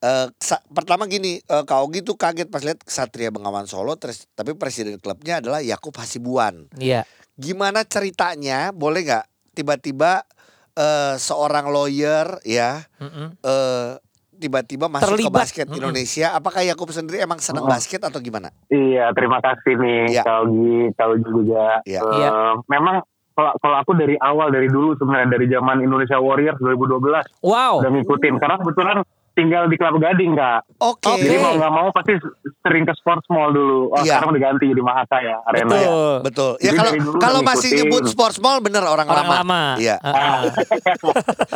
Eh, 0.00 0.26
sa- 0.40 0.64
pertama 0.72 1.04
gini, 1.04 1.38
eh, 1.38 1.62
Kak 1.62 1.78
Ogi 1.78 2.00
tuh 2.00 2.16
kaget 2.16 2.48
pas 2.48 2.64
lihat 2.64 2.80
Satria 2.88 3.28
Bengawan 3.28 3.68
Solo, 3.68 3.94
terus 3.94 4.24
tapi 4.32 4.56
presiden 4.56 4.96
klubnya 4.96 5.38
adalah 5.38 5.60
Yakub 5.60 5.92
Hasibuan. 5.92 6.66
Iya. 6.74 7.04
Gimana 7.36 7.84
ceritanya? 7.84 8.72
Boleh 8.72 9.04
nggak 9.04 9.26
tiba-tiba 9.52 10.24
eh, 10.72 11.14
seorang 11.14 11.68
lawyer 11.68 12.40
ya 12.42 12.80
Mm-mm. 12.96 13.36
eh, 13.36 13.92
tiba-tiba 14.40 14.88
masuk 14.88 15.04
ke 15.04 15.10
Terlibat. 15.20 15.36
basket 15.38 15.66
Mm-mm. 15.66 15.78
Indonesia? 15.78 16.32
Apakah 16.32 16.64
Yakub 16.64 16.88
sendiri 16.88 17.20
emang 17.20 17.38
senang 17.38 17.62
Oh. 17.62 17.70
basket 17.70 18.00
atau 18.00 18.16
gimana? 18.18 18.48
Iya, 18.66 19.12
terima 19.12 19.38
kasih 19.38 19.76
nih 19.76 20.00
Iya. 20.10 20.22
Kau 20.24 20.48
Gi, 20.48 20.76
kau 20.96 21.12
Jo 21.14 21.28
juga. 21.36 21.84
Iya. 21.84 22.00
Eh, 22.00 22.14
Iya. 22.16 22.28
Memang 22.66 23.04
kalau 23.30 23.52
kalau 23.56 23.76
aku 23.78 23.92
dari 23.94 24.16
awal 24.18 24.48
dari 24.48 24.66
dulu 24.66 24.92
sebenarnya 24.94 25.28
dari 25.30 25.46
zaman 25.46 25.80
Indonesia 25.80 26.16
Warriors 26.16 26.56
2012 26.58 27.24
Wow. 27.40 27.78
udah 27.78 27.90
ngikutin 27.90 28.34
karena 28.36 28.56
kebetulan 28.56 28.96
tinggal 29.40 29.64
di 29.64 29.74
Kelapa 29.74 29.96
Gading 29.98 30.32
kak. 30.34 30.60
Oke. 30.78 31.08
Oke. 31.08 31.22
Jadi 31.22 31.36
mau 31.38 31.56
nggak 31.56 31.72
mau 31.72 31.88
pasti 31.90 32.12
sering 32.60 32.84
ke 32.84 32.92
sports 32.92 33.24
mall 33.26 33.50
dulu. 33.50 33.88
Oh, 33.88 33.96
Iya. 33.98 34.20
sekarang 34.20 34.28
udah 34.30 34.42
ganti 34.42 34.64
jadi 34.66 34.82
Mahaka 34.82 35.16
ya 35.18 35.36
arena. 35.42 35.64
ya. 35.64 35.64
Betul. 35.80 36.14
Betul. 36.22 36.52
Ya 36.52 36.62
Jadi 36.62 36.76
kalau 36.76 36.90
dari 36.90 37.00
dulu 37.00 37.16
kalau 37.18 37.40
masih 37.40 37.68
nyebut 37.74 38.02
sports 38.06 38.38
mall 38.38 38.58
bener 38.60 38.82
orang, 38.82 39.06
Orang 39.06 39.24
lama. 39.24 39.36
lama. 39.40 39.62
Iya. 39.76 39.96
Heeh. 40.04 40.40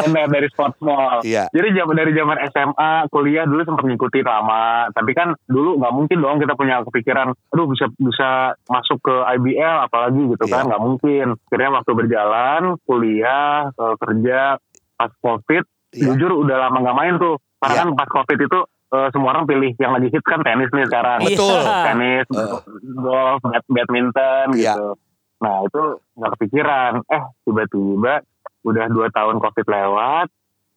Benar 0.01 0.27
dari 0.29 0.49
sports 0.49 0.79
mall. 0.81 1.21
Iya. 1.23 1.45
Jadi 1.51 1.69
zaman 1.75 1.95
dari 1.95 2.13
zaman 2.13 2.37
SMA, 2.49 2.93
kuliah 3.09 3.45
dulu 3.45 3.63
sempat 3.63 3.85
ngikutin 3.85 4.25
lama. 4.25 4.65
Tapi 4.91 5.11
kan 5.13 5.29
dulu 5.45 5.77
nggak 5.77 5.93
mungkin 5.93 6.19
dong 6.19 6.39
kita 6.39 6.55
punya 6.55 6.81
kepikiran, 6.83 7.29
aduh 7.51 7.67
bisa 7.67 7.87
bisa 7.95 8.31
masuk 8.67 8.99
ke 9.01 9.15
IBL 9.35 9.77
apalagi 9.85 10.23
gitu 10.27 10.45
Iya. 10.45 10.53
kan 10.55 10.63
nggak 10.67 10.83
mungkin. 10.83 11.27
Akhirnya 11.45 11.71
waktu 11.73 11.91
berjalan, 11.93 12.61
kuliah, 12.85 13.69
eh, 13.71 13.95
kerja, 13.97 14.41
pas 14.95 15.11
covid, 15.19 15.65
Iya. 15.91 16.11
jujur 16.11 16.31
udah 16.37 16.57
lama 16.61 16.79
nggak 16.81 16.97
main 16.97 17.15
tuh. 17.17 17.37
Karena 17.65 17.75
Iya. 17.75 17.81
kan 17.81 17.91
pas 17.97 18.09
covid 18.13 18.39
itu 18.39 18.61
eh, 18.95 19.09
semua 19.11 19.35
orang 19.35 19.45
pilih 19.45 19.73
yang 19.75 19.91
lagi 19.91 20.07
hit 20.07 20.23
kan 20.23 20.39
tenis 20.39 20.71
nih 20.71 20.87
sekarang. 20.87 21.19
Iya. 21.19 21.29
Betul. 21.35 21.59
Tenis, 21.67 22.27
Eh. 22.31 22.59
golf, 22.95 23.41
bad- 23.43 23.67
badminton 23.67 24.47
Iya. 24.55 24.75
gitu. 24.77 24.89
Nah 25.41 25.57
itu 25.63 25.83
nggak 26.15 26.33
kepikiran. 26.39 26.93
Eh 27.05 27.23
tiba-tiba 27.43 28.15
udah 28.63 28.87
dua 28.87 29.07
tahun 29.11 29.37
covid 29.39 29.67
lewat, 29.67 30.27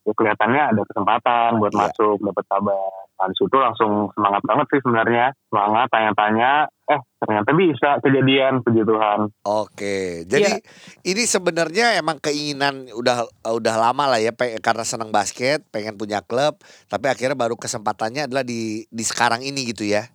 ya 0.04 0.12
kelihatannya 0.12 0.64
ada 0.72 0.82
kesempatan 0.84 1.50
buat 1.56 1.72
Iya. 1.72 1.80
masuk, 1.84 2.18
dapat 2.20 2.46
kabar. 2.48 2.90
Nah 3.14 3.26
di 3.28 3.36
situ 3.36 3.56
langsung 3.56 3.92
semangat 4.12 4.42
banget 4.44 4.66
sih 4.68 4.80
sebenarnya. 4.82 5.26
Semangat, 5.48 5.88
tanya-tanya, 5.88 6.52
eh 6.88 7.02
ternyata 7.20 7.52
bisa 7.52 8.00
kejadian, 8.00 8.64
puji 8.64 8.88
Tuhan. 8.88 9.28
Oke, 9.44 10.24
jadi 10.24 10.56
Iya. 10.56 10.64
ini 11.04 11.24
sebenarnya 11.28 12.00
emang 12.00 12.16
keinginan 12.24 12.88
udah 12.96 13.28
udah 13.44 13.76
lama 13.76 14.08
lah 14.08 14.24
ya 14.24 14.32
karena 14.64 14.88
senang 14.88 15.12
basket, 15.12 15.68
pengen 15.68 16.00
punya 16.00 16.24
klub, 16.24 16.64
tapi 16.88 17.12
akhirnya 17.12 17.36
baru 17.36 17.60
kesempatannya 17.60 18.32
adalah 18.32 18.48
di 18.48 18.88
di 18.88 19.04
sekarang 19.04 19.44
ini 19.44 19.68
gitu 19.68 19.84
ya. 19.84 20.08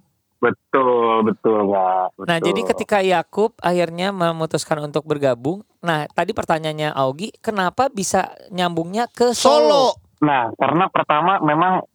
Betul, 0.42 1.22
betul 1.22 1.70
Kak. 1.70 2.18
Nah, 2.26 2.40
Betul. 2.42 2.46
jadi 2.50 2.60
ketika 2.74 2.98
Yakub 2.98 3.54
akhirnya 3.62 4.10
memutuskan 4.10 4.82
untuk 4.82 5.06
bergabung, 5.06 5.62
nah 5.78 6.10
tadi 6.10 6.34
pertanyaannya 6.34 6.90
Augie, 6.98 7.30
kenapa 7.38 7.86
bisa 7.94 8.34
nyambungnya 8.50 9.06
ke 9.06 9.38
Solo? 9.38 9.54
Solo. 9.54 9.86
Nah, 10.26 10.50
karena 10.58 10.90
pertama 10.90 11.38
memang 11.38 11.86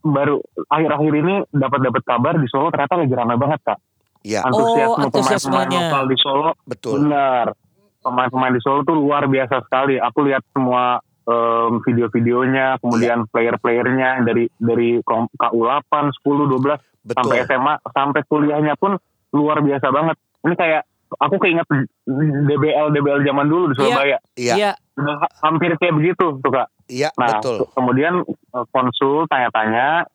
baru 0.00 0.40
akhir-akhir 0.72 1.12
ini 1.12 1.34
dapat 1.52 1.80
dapat 1.84 2.02
kabar 2.08 2.34
di 2.40 2.48
Solo 2.48 2.72
ternyata 2.72 2.94
lagi 2.96 3.12
ramai 3.12 3.36
banget 3.36 3.60
kak. 3.68 3.78
Iya, 4.20 4.40
Oh, 4.42 4.48
Antusiasme 4.50 5.02
antusiasmenya. 5.02 5.64
pemain-pemain 5.64 5.88
lokal 5.88 6.04
di 6.04 6.16
Solo 6.18 6.50
betul. 6.62 6.92
benar. 6.98 7.46
pemain-pemain 8.00 8.48
di 8.50 8.60
Solo 8.60 8.80
tuh 8.82 8.96
luar 8.96 9.24
biasa 9.26 9.60
sekali. 9.60 9.96
Aku 9.96 10.22
lihat 10.22 10.40
semua 10.50 11.00
em, 11.22 11.80
video-videonya, 11.80 12.80
kemudian 12.80 13.28
player-playernya 13.28 14.24
dari 14.24 14.48
dari 14.54 14.98
kom- 15.00 15.28
KU8, 15.30 15.84
10, 16.18 16.48
12 16.48 16.80
sampai 17.06 17.36
Betul. 17.38 17.46
SMA, 17.46 17.74
sampai 17.86 18.20
kuliahnya 18.24 18.74
pun 18.74 18.96
luar 19.30 19.60
biasa 19.60 19.88
banget. 19.88 20.16
Ini 20.40 20.54
kayak 20.54 20.82
aku 21.14 21.36
keinget 21.38 21.68
DBL 22.46 22.88
DBL 22.90 23.20
zaman 23.22 23.46
dulu 23.46 23.64
di 23.68 23.74
Surabaya. 23.74 24.16
Iya, 24.32 24.54
Iya, 24.54 24.70
Udah 24.96 25.16
ha- 25.18 25.32
hampir 25.42 25.70
kayak 25.74 25.94
begitu 25.94 26.24
tuh 26.36 26.50
kak. 26.50 26.68
iya, 26.86 27.08
Nah, 27.14 27.36
betul. 27.36 27.56
ke- 27.58 27.70
kemudian 27.74 28.24
eh, 28.24 28.64
konsul 28.70 29.24
tanya-tanya 29.26 30.08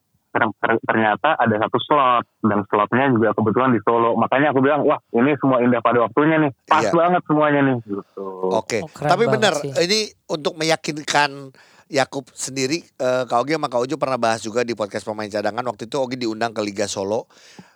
ternyata 0.86 1.36
ada 1.36 1.56
satu 1.58 1.78
slot 1.80 2.26
dan 2.44 2.60
slotnya 2.68 3.06
juga 3.10 3.32
kebetulan 3.32 3.72
di 3.72 3.80
Solo. 3.82 4.14
Makanya 4.16 4.52
aku 4.52 4.60
bilang, 4.60 4.84
wah 4.84 5.00
ini 5.12 5.34
semua 5.40 5.64
indah 5.64 5.80
pada 5.80 6.04
waktunya 6.04 6.38
nih, 6.38 6.52
pas 6.66 6.84
Iya. 6.84 6.92
banget 6.92 7.22
semuanya 7.24 7.62
nih. 7.64 7.78
Gitu. 7.82 8.28
Oke, 8.52 8.84
Oh, 8.84 8.90
keren 8.92 9.10
tapi 9.10 9.24
benar 9.26 9.54
sih. 9.58 9.72
ini 9.74 10.00
untuk 10.28 10.54
meyakinkan 10.56 11.56
Yakub 11.86 12.26
sendiri, 12.34 12.82
eh, 12.82 13.24
Kak 13.24 13.38
Ogi 13.40 13.54
sama 13.54 13.70
Kak 13.70 13.86
Uju 13.86 13.96
pernah 13.96 14.18
bahas 14.18 14.42
juga 14.42 14.66
di 14.66 14.74
podcast 14.74 15.06
pemain 15.06 15.30
cadangan 15.30 15.62
waktu 15.64 15.86
itu 15.86 15.96
Ogi 15.96 16.18
diundang 16.18 16.50
ke 16.50 16.60
Liga 16.60 16.90
Solo. 16.90 17.30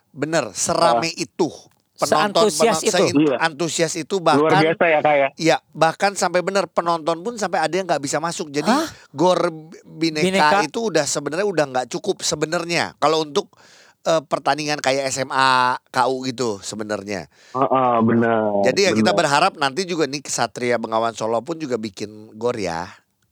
Bener, 0.10 0.50
serame 0.52 1.14
itu 1.14 1.46
penonton 2.00 2.48
Seantusias 2.48 2.80
penonton- 2.82 3.08
itu. 3.12 3.20
Iya. 3.22 3.36
antusias 3.38 3.94
itu 3.94 4.16
Luar 4.18 4.26
bahkan 4.26 4.62
biasa 4.64 4.84
ya 4.86 5.00
kak 5.00 5.16
ya. 5.16 5.28
Iya, 5.36 5.58
bahkan 5.70 6.12
sampai 6.14 6.40
benar 6.40 6.66
penonton 6.66 7.20
pun 7.20 7.36
sampai 7.36 7.60
ada 7.60 7.72
yang 7.72 7.84
nggak 7.84 8.00
bisa 8.00 8.18
masuk. 8.18 8.48
Jadi 8.50 8.72
Hah? 8.72 8.88
gor 9.12 9.52
bineka, 9.84 10.24
Bineka? 10.24 10.60
itu 10.64 10.80
udah 10.88 11.04
sebenarnya 11.04 11.44
udah 11.44 11.66
nggak 11.68 11.88
cukup 11.90 12.22
sebenarnya. 12.22 12.96
Kalau 12.96 13.22
untuk 13.22 13.52
eh, 14.02 14.24
pertandingan 14.24 14.80
kayak 14.80 15.12
SMA, 15.12 15.52
KU 15.90 16.24
gitu 16.24 16.56
sebenarnya. 16.60 17.28
Heeh, 17.52 17.96
bener. 18.02 18.64
Jadi 18.64 18.80
ya 18.82 18.92
kita 18.92 19.12
bener. 19.12 19.20
berharap 19.20 19.54
nanti 19.56 19.84
juga 19.84 20.08
nih 20.08 20.24
Kesatria 20.24 20.80
Bengawan 20.80 21.12
Solo 21.12 21.44
pun 21.44 21.56
juga 21.56 21.76
bikin 21.76 22.08
gor 22.34 22.56
ya, 22.56 22.88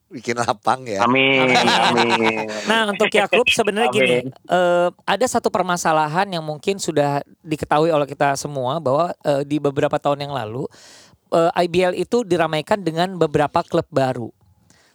bikin 0.07 0.39
lapang 0.39 0.87
ya. 0.87 1.03
Amin, 1.03 1.51
amin. 1.51 2.47
Nah 2.63 2.87
untuk 2.95 3.11
Yakub 3.11 3.43
sebenarnya 3.51 3.89
gini, 3.91 4.17
eh, 4.31 4.89
ada 4.91 5.25
satu 5.27 5.51
permasalahan 5.51 6.31
yang 6.31 6.43
mungkin 6.43 6.79
sudah 6.79 7.19
diketahui 7.43 7.91
oleh 7.91 8.07
kita 8.07 8.39
semua 8.39 8.79
bahwa 8.79 9.11
eh, 9.27 9.43
di 9.43 9.59
beberapa 9.59 9.99
tahun 9.99 10.27
yang 10.27 10.33
lalu 10.33 10.63
eh, 11.35 11.51
IBL 11.67 11.99
itu 11.99 12.23
diramaikan 12.23 12.79
dengan 12.79 13.19
beberapa 13.19 13.59
klub 13.67 13.87
baru. 13.91 14.31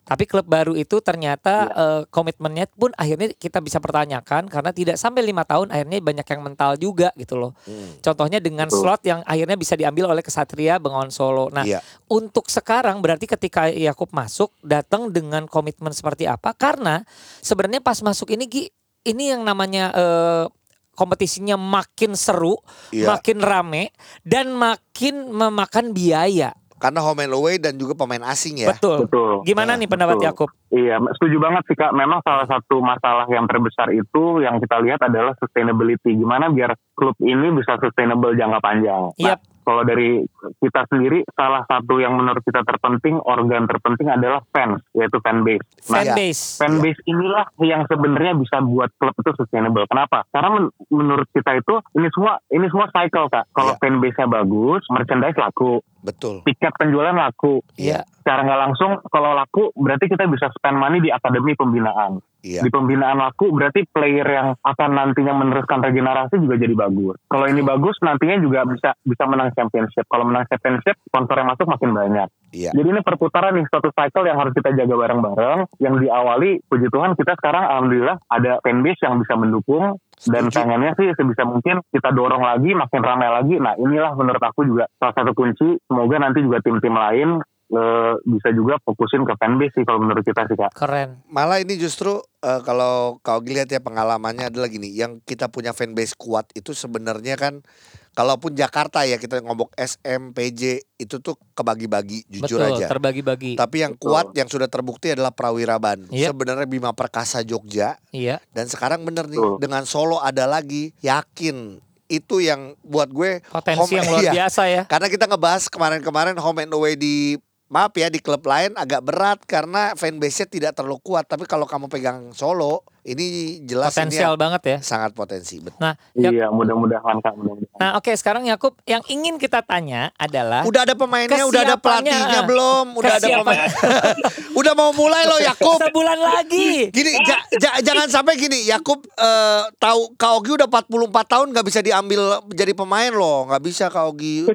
Tapi 0.03 0.27
klub 0.27 0.45
baru 0.51 0.75
itu 0.75 0.99
ternyata 0.99 1.71
eh, 1.71 2.03
komitmennya 2.11 2.67
pun 2.75 2.91
akhirnya 2.99 3.31
kita 3.39 3.63
bisa 3.63 3.79
pertanyakan 3.79 4.51
karena 4.51 4.75
tidak 4.75 4.97
sampai 4.99 5.23
lima 5.23 5.47
tahun 5.47 5.71
akhirnya 5.71 6.03
banyak 6.03 6.27
yang 6.27 6.43
mental 6.43 6.75
juga 6.75 7.15
gitu 7.15 7.39
loh. 7.39 7.55
Hmm. 7.65 8.03
Contohnya 8.03 8.43
dengan 8.43 8.67
Betul. 8.67 8.83
slot 8.83 9.03
yang 9.07 9.23
akhirnya 9.23 9.55
bisa 9.55 9.79
diambil 9.79 10.11
oleh 10.11 10.21
Kesatria 10.27 10.83
Bengawan 10.83 11.15
Solo. 11.15 11.49
Nah 11.55 11.63
Iya. 11.63 11.79
untuk 12.11 12.51
sekarang 12.51 12.99
berarti 12.99 13.31
ketika 13.31 13.71
Yakub 13.71 14.11
masuk 14.11 14.51
datang 14.67 15.15
dengan 15.15 15.47
komitmen 15.47 15.95
seperti 15.95 16.27
apa? 16.27 16.51
Karena 16.51 17.07
sebenarnya 17.39 17.79
pas 17.79 18.03
masuk 18.03 18.35
ini 18.35 18.45
Gi, 18.51 18.65
ini 19.07 19.31
yang 19.31 19.47
namanya 19.47 19.95
eh, 19.95 20.45
kompetisinya 20.93 21.57
makin 21.57 22.13
seru, 22.13 22.61
Iya. 22.93 23.17
makin 23.17 23.41
rame 23.41 23.95
dan 24.29 24.53
makin 24.53 25.31
memakan 25.33 25.97
biaya. 25.97 26.53
Karena 26.83 26.99
home 26.99 27.23
and 27.23 27.35
away 27.39 27.63
dan 27.63 27.79
juga 27.79 27.95
pemain 27.95 28.27
asing 28.27 28.67
ya. 28.67 28.75
Betul. 28.75 29.07
Betul. 29.07 29.47
Gimana 29.47 29.79
nih 29.79 29.87
pendapat 29.87 30.19
betul. 30.19 30.27
Yakub? 30.27 30.49
Iya, 30.75 30.99
setuju 31.15 31.37
banget 31.39 31.63
sih 31.71 31.79
Kak. 31.79 31.95
Memang 31.95 32.19
salah 32.27 32.43
satu 32.51 32.83
masalah 32.83 33.31
yang 33.31 33.47
terbesar 33.47 33.95
itu 33.95 34.43
yang 34.43 34.59
kita 34.59 34.83
lihat 34.83 34.99
adalah 34.99 35.31
sustainability. 35.39 36.19
Gimana 36.19 36.51
biar 36.51 36.75
klub 36.99 37.15
ini 37.23 37.55
bisa 37.55 37.79
sustainable 37.79 38.35
jangka 38.35 38.59
panjang. 38.59 39.15
Nah, 39.15 39.39
Yap. 39.39 39.39
Kalau 39.63 39.83
dari 39.83 40.23
kita 40.59 40.85
sendiri, 40.87 41.23
salah 41.33 41.63
satu 41.65 41.99
yang 41.99 42.15
menurut 42.15 42.43
kita 42.43 42.63
terpenting, 42.63 43.19
organ 43.23 43.65
terpenting 43.65 44.09
adalah 44.09 44.43
fans, 44.51 44.83
yaitu 44.93 45.19
fanbase. 45.19 45.63
Nah, 45.89 46.03
Iya. 46.03 46.13
Fanbase. 46.13 46.43
fanbase 46.59 47.01
inilah 47.05 47.45
yang 47.59 47.83
sebenarnya 47.87 48.33
bisa 48.35 48.59
buat 48.61 48.91
klub 48.95 49.15
itu 49.15 49.31
sustainable. 49.35 49.87
Kenapa? 49.87 50.27
Karena 50.29 50.49
men- 50.53 50.73
menurut 50.89 51.29
kita 51.31 51.55
itu 51.55 51.75
ini 51.95 52.09
semua 52.11 52.43
ini 52.49 52.67
semua 52.67 52.91
cycle 52.91 53.27
kak. 53.27 53.47
Kalau 53.51 53.75
Iya. 53.75 53.81
fanbase-nya 53.81 54.27
bagus, 54.29 54.83
merchandise 54.89 55.39
laku, 55.39 55.73
Betul. 56.01 56.43
tiket 56.43 56.75
penjualan 56.75 57.15
laku. 57.15 57.63
Iya. 57.75 58.03
Secara 58.19 58.43
nggak 58.43 58.61
langsung 58.61 58.91
kalau 59.07 59.33
laku 59.33 59.71
berarti 59.75 60.07
kita 60.07 60.27
bisa 60.27 60.51
spend 60.53 60.77
money 60.77 60.99
di 60.99 61.09
akademi 61.09 61.55
pembinaan. 61.55 62.19
Iya. 62.43 62.67
Di 62.67 62.71
pembinaan 62.75 63.23
laku 63.23 63.55
berarti 63.55 63.87
player 63.87 64.27
yang 64.27 64.49
akan 64.59 64.91
nantinya 64.91 65.35
meneruskan 65.39 65.79
regenerasi 65.79 66.43
juga 66.43 66.59
jadi 66.59 66.75
bagus. 66.75 67.17
Kalau 67.31 67.47
ini 67.47 67.63
bagus 67.63 67.95
nantinya 68.03 68.37
juga 68.43 68.67
bisa 68.67 68.99
bisa 69.07 69.25
menang 69.31 69.55
championship. 69.55 70.05
Kalau 70.11 70.27
menang 70.27 70.51
championship 70.51 70.99
sponsor 71.07 71.39
yang 71.39 71.49
masuk 71.55 71.67
makin 71.71 71.91
banyak. 71.95 72.29
Iya. 72.51 72.71
Jadi 72.75 72.89
ini 72.91 73.01
perputaran 73.01 73.55
nih 73.55 73.65
suatu 73.71 73.95
cycle 73.95 74.27
yang 74.27 74.39
harus 74.43 74.53
kita 74.53 74.75
jaga 74.75 74.95
bareng-bareng. 74.99 75.61
Yang 75.79 75.95
diawali 76.05 76.51
puji 76.67 76.87
Tuhan 76.91 77.15
kita 77.15 77.33
sekarang 77.39 77.65
alhamdulillah 77.65 78.19
ada 78.27 78.59
fanbase 78.61 79.01
yang 79.07 79.23
bisa 79.23 79.35
mendukung 79.39 80.03
dan 80.29 80.47
Setuju. 80.51 80.57
pengennya 80.59 80.93
sih 80.95 81.09
sebisa 81.19 81.43
mungkin 81.43 81.83
kita 81.91 82.11
dorong 82.15 82.43
lagi 82.43 82.75
makin 82.75 83.03
ramai 83.03 83.31
lagi. 83.31 83.57
Nah 83.57 83.79
inilah 83.79 84.19
menurut 84.19 84.43
aku 84.43 84.67
juga 84.67 84.91
salah 84.99 85.15
satu 85.15 85.33
kunci. 85.33 85.79
Semoga 85.87 86.19
nanti 86.19 86.43
juga 86.43 86.59
tim-tim 86.59 86.95
lain 86.95 87.39
eh, 87.73 88.15
bisa 88.23 88.49
juga 88.53 88.77
fokusin 88.79 89.25
ke 89.25 89.35
fanbase 89.35 89.73
sih 89.73 89.85
kalau 89.85 89.99
menurut 89.99 90.21
kita 90.21 90.45
sih 90.45 90.55
kak. 90.55 90.73
Keren. 90.73 91.25
Malah 91.27 91.59
ini 91.59 91.75
justru 91.75 92.15
eh, 92.39 92.61
kalau 92.63 93.17
kau 93.19 93.41
lihat 93.41 93.67
ya 93.67 93.81
pengalamannya 93.81 94.49
adalah 94.49 94.69
gini, 94.69 94.93
yang 94.93 95.19
kita 95.21 95.49
punya 95.49 95.73
fanbase 95.73 96.13
kuat 96.15 96.53
itu 96.53 96.71
sebenarnya 96.71 97.35
kan 97.35 97.65
kalaupun 98.13 98.53
Jakarta 98.53 99.03
ya 99.03 99.17
kita 99.17 99.41
ngomong 99.41 99.73
SMPJ 99.73 100.63
itu 100.97 101.17
tuh 101.19 101.41
kebagi-bagi 101.53 102.29
jujur 102.29 102.61
Betul. 102.61 102.77
aja. 102.77 102.87
Terbagi-bagi. 102.87 103.57
Tapi 103.57 103.77
yang 103.81 103.97
Betul. 103.97 104.05
kuat 104.07 104.27
yang 104.33 104.47
sudah 104.47 104.69
terbukti 104.69 105.11
adalah 105.11 105.33
Prawira 105.33 105.81
Bandung. 105.81 106.13
Iya. 106.13 106.31
Sebenarnya 106.31 106.69
Bima 106.69 106.93
Perkasa 106.93 107.41
Jogja 107.41 107.97
Iya. 108.13 108.45
dan 108.53 108.69
sekarang 108.69 109.03
bener 109.03 109.27
nih 109.27 109.41
Betul. 109.41 109.57
dengan 109.59 109.83
Solo 109.89 110.21
ada 110.21 110.45
lagi 110.45 110.93
yakin 111.01 111.81
itu 112.07 112.45
yang 112.45 112.77
buat 112.85 113.09
gue 113.09 113.41
Potensi 113.49 113.81
home- 113.81 113.97
yang 113.97 114.07
luar 114.07 114.21
iya. 114.29 114.33
biasa 114.37 114.63
ya. 114.69 114.83
Karena 114.85 115.09
kita 115.09 115.25
ngebahas 115.25 115.73
kemarin-kemarin 115.73 116.37
home 116.37 116.61
and 116.61 116.73
away 116.77 116.93
di 116.93 117.41
maaf 117.73 117.97
ya 117.97 118.13
di 118.13 118.21
klub 118.21 118.45
lain 118.45 118.77
agak 118.77 119.01
berat 119.01 119.41
karena 119.49 119.97
fanbase-nya 119.97 120.47
tidak 120.47 120.73
terlalu 120.77 121.01
kuat. 121.01 121.25
Tapi 121.25 121.49
kalau 121.49 121.65
kamu 121.65 121.89
pegang 121.89 122.37
Solo, 122.37 122.85
ini 123.05 123.27
jelas 123.63 123.91
Potensial 123.91 124.33
ini 124.33 124.41
banget 124.41 124.63
ya. 124.65 124.79
sangat 124.81 125.11
potensi. 125.11 125.59
Betul. 125.59 125.75
Nah, 125.77 125.95
Iya 126.13 126.47
mudah-mudahan 126.49 127.19
kak 127.19 127.35
mudah-mudahan. 127.35 127.75
nah 127.75 127.91
oke 127.95 128.11
sekarang 128.13 128.45
Yakub 128.45 128.79
yang 128.85 129.03
ingin 129.07 129.37
kita 129.37 129.59
tanya 129.61 130.15
adalah 130.17 130.63
Udah 130.63 130.83
ada 130.83 130.95
pemainnya, 130.95 131.43
udah 131.43 131.63
ada 131.65 131.77
pelatihnya 131.77 132.41
belum? 132.45 132.95
Udah 132.95 133.19
ada 133.19 133.29
pemain. 133.35 133.67
udah 134.61 134.73
mau 134.73 134.91
mulai 134.93 135.25
loh 135.25 135.41
Yakub. 135.41 135.83
sebulan 135.83 136.15
lagi. 136.17 136.89
Gini, 136.89 137.11
ja- 137.21 137.43
ja- 137.53 137.81
jangan 137.81 138.07
sampai 138.07 138.37
gini. 138.37 138.63
Yakub 138.65 139.03
eh, 139.09 139.63
tahu 139.77 140.15
Kaogi 140.15 140.55
udah 140.55 140.67
44 140.67 140.87
tahun 141.29 141.47
nggak 141.51 141.67
bisa 141.67 141.81
diambil 141.81 142.21
jadi 142.49 142.71
pemain 142.73 143.11
loh, 143.11 143.47
nggak 143.47 143.63
bisa 143.63 143.89
Kaogi. 143.89 144.47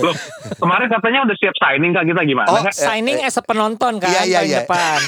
Loh, 0.00 0.14
kemarin 0.56 0.88
katanya 0.88 1.22
udah 1.24 1.36
siap 1.36 1.54
signing 1.56 1.92
kak 1.92 2.04
kita 2.04 2.22
gimana? 2.22 2.48
Oh? 2.48 2.62
Signing 2.70 3.20
as 3.20 3.34
a 3.34 3.42
penonton 3.42 3.96
kan 3.96 4.10
Iya, 4.10 4.22
iya, 4.24 4.36
tahun 4.36 4.48
iya. 4.48 4.58
depan. 4.60 4.98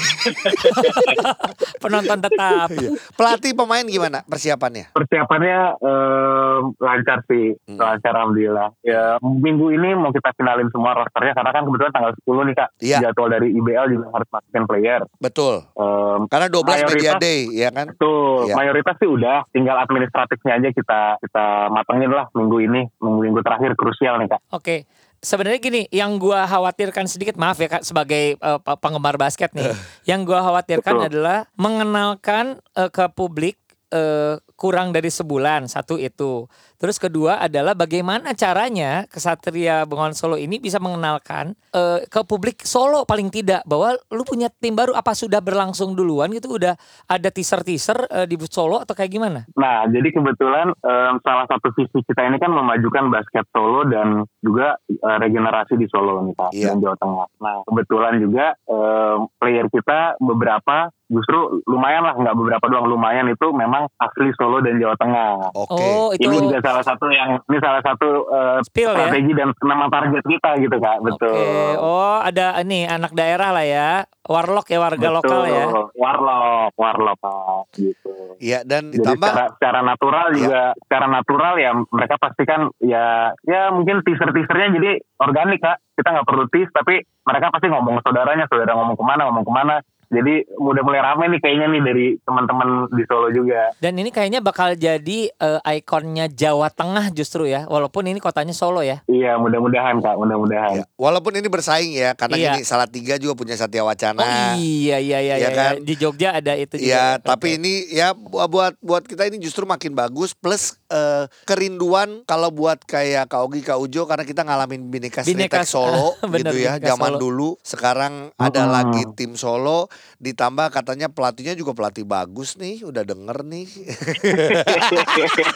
penonton 1.83 2.12
tetap. 2.19 2.67
Pelatih 3.13 3.53
pemain 3.53 3.81
gimana 3.83 4.21
persiapannya? 4.23 4.91
Persiapannya 4.91 5.59
eh, 5.79 6.57
lancar 6.77 7.23
sih, 7.25 7.55
Hmm. 7.63 7.79
lancar 7.79 8.13
alhamdulillah. 8.13 8.69
Ya 8.81 9.17
minggu 9.19 9.71
ini 9.71 9.93
mau 9.93 10.09
kita 10.09 10.33
finalin 10.33 10.67
semua 10.69 10.93
rosternya 10.93 11.33
karena 11.33 11.51
kan 11.51 11.63
kebetulan 11.63 11.91
tanggal 11.91 12.11
10 12.15 12.43
nih 12.43 12.55
kak. 12.55 12.69
Iya. 12.77 12.97
Jadwal 13.01 13.29
dari 13.31 13.47
IBL 13.51 13.85
juga 13.89 14.05
harus 14.11 14.27
masukin 14.29 14.63
player. 14.65 15.01
Betul. 15.17 15.63
Em, 15.73 16.21
Karena 16.25 16.47
12 16.47 16.81
media 16.83 17.13
Mayoritas- 17.13 17.21
day, 17.21 17.39
ya 17.49 17.69
kan? 17.69 17.87
Betul, 17.89 18.37
Iya. 18.43 18.55
mayoritas 18.55 18.95
sih 18.97 19.07
udah, 19.07 19.37
tinggal 19.49 19.77
administratifnya 19.77 20.53
aja 20.55 20.69
kita 20.69 21.01
kita 21.19 21.45
matengin 21.69 22.09
lah 22.09 22.25
minggu 22.33 22.57
ini, 22.59 22.81
minggu-minggu 22.97 23.39
terakhir 23.41 23.71
krusial 23.73 24.17
nih 24.17 24.29
kak. 24.29 24.41
Oke. 24.51 24.85
Sebenarnya 25.23 25.59
gini, 25.63 25.81
yang 25.87 26.19
gua 26.19 26.43
khawatirkan 26.43 27.07
sedikit 27.07 27.39
maaf 27.39 27.55
ya 27.55 27.71
Kak 27.71 27.87
sebagai 27.87 28.35
pe- 28.35 28.79
penggemar 28.83 29.15
basket 29.15 29.55
nih. 29.55 29.71
yang 30.09 30.27
gua 30.27 30.43
khawatirkan 30.43 30.99
Betul. 30.99 31.07
adalah 31.07 31.47
mengenalkan 31.55 32.59
eh, 32.75 32.91
ke 32.91 33.07
publik 33.15 33.55
eh, 33.87 34.35
kurang 34.59 34.91
dari 34.91 35.07
sebulan 35.07 35.71
satu 35.71 35.95
itu. 35.95 36.51
Terus 36.83 36.99
kedua 36.99 37.39
adalah 37.39 37.79
bagaimana 37.79 38.35
caranya 38.35 39.07
Kesatria 39.07 39.87
Bengawan 39.87 40.11
Solo 40.11 40.35
ini 40.35 40.59
bisa 40.59 40.83
mengenalkan 40.83 41.55
eh, 41.71 42.03
ke 42.11 42.27
publik 42.27 42.59
Solo 42.67 43.07
paling 43.07 43.31
tidak 43.31 43.63
bahwa 43.63 43.95
lu 44.11 44.27
punya 44.27 44.51
tim 44.51 44.75
baru 44.75 44.91
apa 44.91 45.15
sudah 45.15 45.39
berlangsung 45.39 45.95
duluan 45.95 46.27
gitu 46.35 46.59
udah 46.59 46.75
ada 47.07 47.29
teaser-teaser 47.31 48.11
eh, 48.11 48.27
di 48.27 48.35
Solo 48.51 48.83
atau 48.83 48.91
kayak 48.91 49.15
gimana? 49.15 49.47
Nah, 49.55 49.87
jadi 49.87 50.11
kebetulan 50.11 50.75
em, 50.75 51.15
salah 51.23 51.47
satu 51.47 51.71
visi 51.71 52.03
kita 52.03 52.19
ini 52.27 52.35
kan 52.35 52.51
memajukan 52.51 53.07
basket 53.07 53.47
Solo 53.55 53.87
dan 53.87 54.27
juga 54.43 54.75
eh, 54.83 55.17
regenerasi 55.23 55.79
di 55.79 55.87
Solo 55.87 56.19
nih 56.27 56.35
Iya. 56.51 56.75
dan 56.75 56.83
Jawa 56.83 56.99
Tengah. 56.99 57.27
Nah, 57.39 57.55
kebetulan 57.63 58.19
juga 58.19 58.59
em, 58.67 59.31
player 59.39 59.71
kita 59.71 60.19
beberapa 60.19 60.91
justru 61.13 61.61
lumayan 61.69 62.03
lah, 62.09 62.17
nggak 62.17 62.35
beberapa 62.35 62.65
doang 62.73 62.89
lumayan 62.89 63.29
itu 63.29 63.53
memang 63.53 63.85
asli 64.01 64.33
Solo 64.33 64.59
dan 64.65 64.81
Jawa 64.81 64.97
Tengah. 64.97 65.53
Oke. 65.53 65.77
Oh, 65.77 66.09
itu 66.11 66.25
Ini 66.25 66.35
juga 66.49 66.59
salah 66.73 66.85
satu 66.89 67.05
yang 67.07 67.29
ini 67.37 67.57
salah 67.61 67.81
satu 67.85 68.09
eh, 68.25 68.57
Spill 68.65 68.89
ya. 68.89 68.97
strategi 68.97 69.31
dan 69.37 69.53
nama 69.61 69.85
target 69.87 70.23
kita 70.25 70.49
gitu 70.57 70.75
kak 70.81 70.97
betul. 70.99 71.37
Oh, 71.77 72.17
ada 72.17 72.57
ini 72.59 72.89
anak 72.89 73.13
daerah 73.13 73.53
lah 73.53 73.61
ya. 73.61 73.89
Warlock 74.23 74.71
ya 74.71 74.79
warga 74.79 75.03
Betul. 75.03 75.15
lokal 75.19 75.41
ya. 75.45 75.65
warlock 75.93 76.71
warlock 76.79 77.17
pak 77.19 77.75
gitu 77.75 78.39
Iya 78.39 78.63
dan 78.63 78.87
jadi 78.87 79.03
ditambah 79.03 79.27
secara, 79.27 79.51
secara 79.59 79.79
natural 79.83 80.25
Iya. 80.31 80.37
juga 80.39 80.61
secara 80.79 81.05
natural 81.11 81.53
ya 81.59 81.71
mereka 81.91 82.15
pastikan 82.15 82.61
ya 82.79 83.35
ya 83.43 83.67
mungkin 83.75 83.99
teaser 84.07 84.31
teasernya 84.31 84.79
jadi 84.79 84.91
organik 85.19 85.59
kak 85.59 85.75
kita 85.99 86.07
nggak 86.07 86.27
perlu 86.27 86.47
tease 86.47 86.71
tapi 86.71 87.03
mereka 87.03 87.51
pasti 87.51 87.67
ngomong 87.67 87.99
ke 87.99 88.01
saudaranya 88.07 88.45
saudara 88.47 88.71
ngomong 88.73 88.95
ke 88.95 89.03
mana 89.03 89.21
ngomong 89.27 89.43
ke 89.43 89.51
mana 89.51 89.75
jadi 90.13 90.33
udah 90.53 90.81
mulai 90.81 91.01
rame 91.01 91.25
nih 91.27 91.39
kayaknya 91.39 91.67
nih 91.67 91.81
dari 91.83 92.05
teman-teman 92.19 92.69
di 92.87 93.03
Solo 93.03 93.27
juga 93.29 93.73
Dan 93.75 93.95
ini 93.95 94.07
kayaknya 94.07 94.39
bakal 94.39 94.73
jadi 94.73 95.19
eh, 95.27 95.59
ikonnya 95.75 96.29
Jawa 96.29 96.69
Tengah 96.69 97.09
justru 97.11 97.43
ya. 97.45 97.65
Walaupun 97.65 98.05
ini 98.05 98.17
kotanya 98.17 98.53
Solo 98.53 98.79
ya. 98.79 99.01
iya 99.05 99.35
mudah-mudahan 99.35 99.97
kak 99.97 100.15
mudah-mudahan 100.15 100.71
ya, 100.75 100.85
walaupun 100.95 101.33
ini 101.33 101.47
bersaing 101.47 101.91
ya 101.91 102.13
karena 102.13 102.35
Iya. 102.35 102.51
gini 102.51 102.61
salah 102.63 102.85
tiga 102.85 103.15
juga 103.15 103.33
punya 103.35 103.53
Satya 103.53 103.81
Wacana. 103.81 104.19
oh 104.19 104.27
iya 104.55 104.97
iya 104.97 105.19
iya 105.19 105.35
Iya 105.35 105.37
iya. 105.39 105.49
kan? 105.51 105.73
Di 105.81 105.93
Jogja 105.95 106.29
ada 106.33 106.53
itu 106.53 106.75
juga. 106.75 106.85
Ya, 106.85 107.05
Oke. 107.15 107.25
tapi 107.25 107.47
ini 107.55 107.73
ya 107.89 108.11
bu- 108.11 108.37
buat 108.47 108.77
buat 108.79 109.03
kita 109.03 109.25
ini 109.25 109.39
justru 109.39 109.63
makin 109.63 109.93
bagus 109.93 110.31
plus 110.31 110.77
eh, 110.87 111.25
kerinduan 111.43 112.21
kalau 112.23 112.49
buat 112.49 112.77
kayak 112.79 113.25
Kak 113.25 113.41
Ogi, 113.41 113.61
Kak 113.61 113.77
Ujo 113.77 114.03
karena 114.03 114.21
kita 114.21 114.41
ngalamin 114.41 114.85
Bineka 114.85 115.23
Bineka- 115.23 115.63
Sritek 115.63 115.65
Solo 115.65 116.13
Bener, 116.23 116.51
gitu 116.51 116.57
ya 116.59 116.73
Bineka 116.75 116.87
zaman 116.89 117.09
Solo. 117.09 117.19
dulu. 117.19 117.49
Sekarang 117.59 118.13
ada 118.35 118.61
Hmm. 118.61 118.71
lagi 118.71 119.01
tim 119.13 119.33
Solo 119.33 119.87
ditambah 120.17 120.69
katanya 120.69 121.07
pelatihnya 121.07 121.53
juga 121.53 121.73
pelatih 121.73 122.03
bagus 122.03 122.55
nih, 122.55 122.81
udah 122.81 123.03
denger 123.03 123.43
nih. 123.43 123.67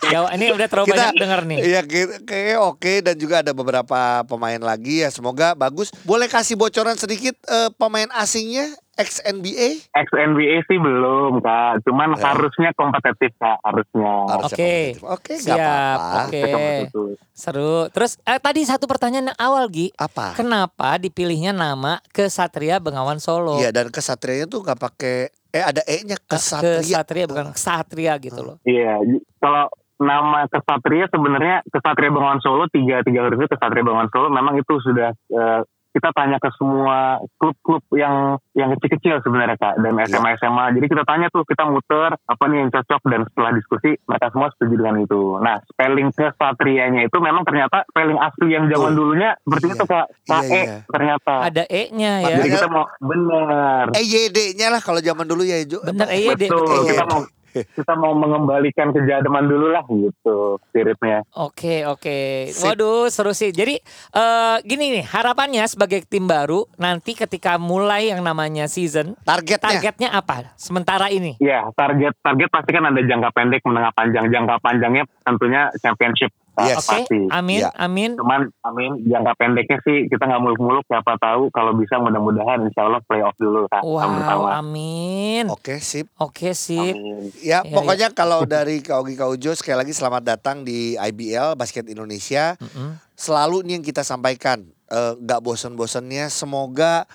Jawa 0.08 0.30
ini 0.38 0.52
udah 0.52 0.68
terlalu 0.68 0.88
Kita- 0.92 0.98
banyak 1.10 1.18
denger 1.18 1.42
nih. 1.46 1.58
Iya 1.64 1.82
ki- 1.84 2.24
kayak 2.24 2.60
oke 2.60 2.94
dan 3.02 3.16
juga 3.16 3.42
ada 3.42 3.52
beberapa 3.52 4.00
pemain 4.26 4.60
lagi 4.60 5.04
ya 5.04 5.10
semoga 5.10 5.54
bagus. 5.54 5.92
Boleh 6.04 6.28
kasih 6.28 6.56
bocoran 6.56 6.96
sedikit 6.96 7.36
eh, 7.46 7.70
pemain 7.76 8.08
asingnya 8.14 8.72
ex 8.98 9.22
NBA? 9.22 9.68
ex 9.88 10.08
NBA 10.10 10.66
sih 10.66 10.76
belum 10.76 11.40
kak 11.40 11.82
cuman 11.84 12.14
Ya. 12.14 12.34
harusnya 12.34 12.70
kompetitif 12.74 13.32
kak 13.36 13.58
harusnya 13.62 14.14
Oke. 14.36 14.42
kompetitif. 14.50 15.02
Oke, 15.04 15.34
Siap. 15.38 15.54
apa-apa. 15.56 16.20
Oke. 16.26 16.44
Seru. 17.32 17.88
Terus 17.90 18.18
eh, 18.22 18.38
tadi 18.38 18.62
satu 18.62 18.86
pertanyaan 18.86 19.30
yang 19.30 19.40
awal 19.40 19.66
Gi. 19.68 19.94
Apa? 19.94 20.34
Kenapa 20.34 20.98
dipilihnya 20.98 21.52
nama 21.52 22.02
Kesatria 22.10 22.78
Bengawan 22.78 23.18
Solo? 23.18 23.58
Iya 23.58 23.70
dan 23.70 23.88
kesatrianya 23.88 24.46
tuh 24.46 24.60
nggak 24.60 24.80
pakai 24.80 25.18
eh 25.50 25.64
ada 25.64 25.86
e-nya 25.86 26.18
Eh, 26.18 26.22
kesatria. 26.28 26.82
Kesatria 26.82 27.26
bukan 27.26 27.46
Kesatria 27.52 28.14
gitu 28.18 28.42
loh. 28.42 28.58
Iya, 28.64 28.98
kalau 29.38 29.70
nama 29.98 30.46
kesatria 30.46 31.06
sebenarnya 31.08 31.66
kesatria 31.68 32.10
Bengawan 32.10 32.38
Solo 32.38 32.66
tiga 32.68 33.02
tiga 33.02 33.24
huruf 33.24 33.40
itu 33.40 33.50
kesatria 33.50 33.82
Bengawan 33.82 34.10
Solo 34.10 34.30
memang 34.30 34.54
itu 34.56 34.74
sudah 34.80 35.10
eh, 35.14 35.62
kita 35.98 36.14
tanya 36.14 36.38
ke 36.38 36.50
semua 36.54 36.98
klub-klub 37.36 37.82
yang 37.92 38.16
yang 38.54 38.70
kecil-kecil 38.72 39.18
sebenarnya 39.20 39.58
kak 39.58 39.76
dan 39.78 39.98
SMA 40.06 40.38
SMA 40.38 40.66
jadi 40.74 40.86
kita 40.88 41.04
tanya 41.04 41.28
tuh 41.28 41.42
kita 41.42 41.66
muter 41.66 42.14
apa 42.14 42.44
nih 42.46 42.58
yang 42.60 42.70
cocok 42.70 43.02
dan 43.08 43.22
setelah 43.26 43.52
diskusi 43.52 43.90
mereka 44.04 44.30
semua 44.30 44.54
setuju 44.54 44.74
dengan 44.76 44.96
itu 45.00 45.22
nah 45.40 45.58
spelling 45.68 46.10
kesatrianya 46.12 47.02
itu 47.04 47.18
memang 47.18 47.42
ternyata 47.42 47.82
spelling 47.88 48.18
asli 48.18 48.48
yang 48.50 48.66
zaman 48.68 48.92
Betul. 48.92 49.00
dulunya 49.00 49.30
seperti 49.40 49.66
Iya. 49.66 49.74
itu 49.74 49.86
kak 49.86 50.06
Iya, 50.08 50.38
KE 50.38 50.54
iya. 50.54 50.76
ternyata 50.86 51.34
Ada 51.44 51.64
E-nya 51.66 52.12
ya. 52.22 52.36
jadi 52.38 52.50
kita 52.54 52.68
mau 52.68 52.86
benar 53.00 53.86
EYD-nya 53.92 54.68
lah 54.70 54.80
kalau 54.80 55.00
zaman 55.00 55.26
dulu 55.26 55.42
ya 55.42 55.58
Jo. 55.64 55.82
Bener 55.82 56.06
EYD. 56.08 56.46
betul 56.46 56.62
betul. 56.62 56.84
kita 56.86 57.04
mau 57.06 57.22
kita 57.64 57.94
mau 57.98 58.14
mengembalikan 58.14 58.94
ke 58.94 59.02
zaman 59.08 59.48
dulu 59.48 59.72
lah 59.72 59.86
gitu 59.88 60.60
spiritnya 60.70 61.24
Oke 61.38 61.86
oke. 61.88 62.50
Sip. 62.52 62.66
Waduh 62.66 63.08
seru 63.10 63.32
sih. 63.32 63.54
Jadi 63.54 63.78
eh, 64.14 64.58
gini 64.66 65.00
nih 65.00 65.06
harapannya 65.06 65.64
sebagai 65.70 66.04
tim 66.06 66.26
baru 66.26 66.66
nanti 66.78 67.14
ketika 67.14 67.56
mulai 67.62 68.10
yang 68.10 68.22
namanya 68.26 68.66
season 68.66 69.14
Targetnya. 69.24 69.62
targetnya 69.62 70.10
apa? 70.14 70.54
Sementara 70.58 71.08
ini. 71.14 71.38
Ya, 71.38 71.70
target 71.74 72.18
target 72.22 72.50
pasti 72.50 72.70
kan 72.74 72.84
ada 72.90 73.02
jangka 73.02 73.30
pendek, 73.34 73.62
menengah 73.66 73.94
panjang. 73.94 74.26
Jangka 74.34 74.56
panjangnya 74.60 75.04
tentunya 75.24 75.70
championship. 75.80 76.32
Yes. 76.60 76.82
Oke. 76.82 77.06
Pasti. 77.06 77.20
Amin 77.30 77.60
Iya. 77.60 77.70
amin. 77.76 78.12
Cuman, 78.14 78.50
amin. 78.62 79.04
Jangka 79.04 79.34
pendeknya 79.36 79.78
sih 79.80 80.08
kita 80.08 80.24
nggak 80.24 80.42
muluk-muluk. 80.42 80.82
Siapa 80.84 81.14
tahu 81.16 81.50
kalau 81.50 81.74
bisa 81.74 81.98
mudah-mudahan 81.98 82.62
insya 82.62 82.84
Allah 82.84 82.98
playoff 83.04 83.36
dulu. 83.36 83.66
Kak, 83.68 83.82
Wow 83.82 84.02
sama-sama. 84.02 84.58
amin. 84.58 85.46
Oke, 85.48 85.78
sip. 85.78 86.10
Oke 86.16 86.52
sip. 86.52 86.94
Amin. 86.94 87.30
Ya, 87.38 87.62
Iya, 87.62 87.70
pokoknya 87.70 88.10
kalau 88.12 88.44
dari 88.44 88.80
Kak 88.80 88.98
Ogi 88.98 89.14
Kak 89.14 89.30
Ujo 89.30 89.54
sekali 89.54 89.78
lagi 89.78 89.92
selamat 89.92 90.24
datang 90.24 90.62
di 90.62 90.94
IBL 90.94 91.54
Basket 91.54 91.86
Indonesia. 91.86 92.58
Mm-mm. 92.58 92.98
Selalu 93.14 93.62
ini 93.62 93.72
yang 93.76 93.86
kita 93.86 94.02
sampaikan 94.02 94.62
eh, 94.88 95.14
nggak 95.16 95.40
bosen-bosennya. 95.40 96.28
Semoga 96.28 97.06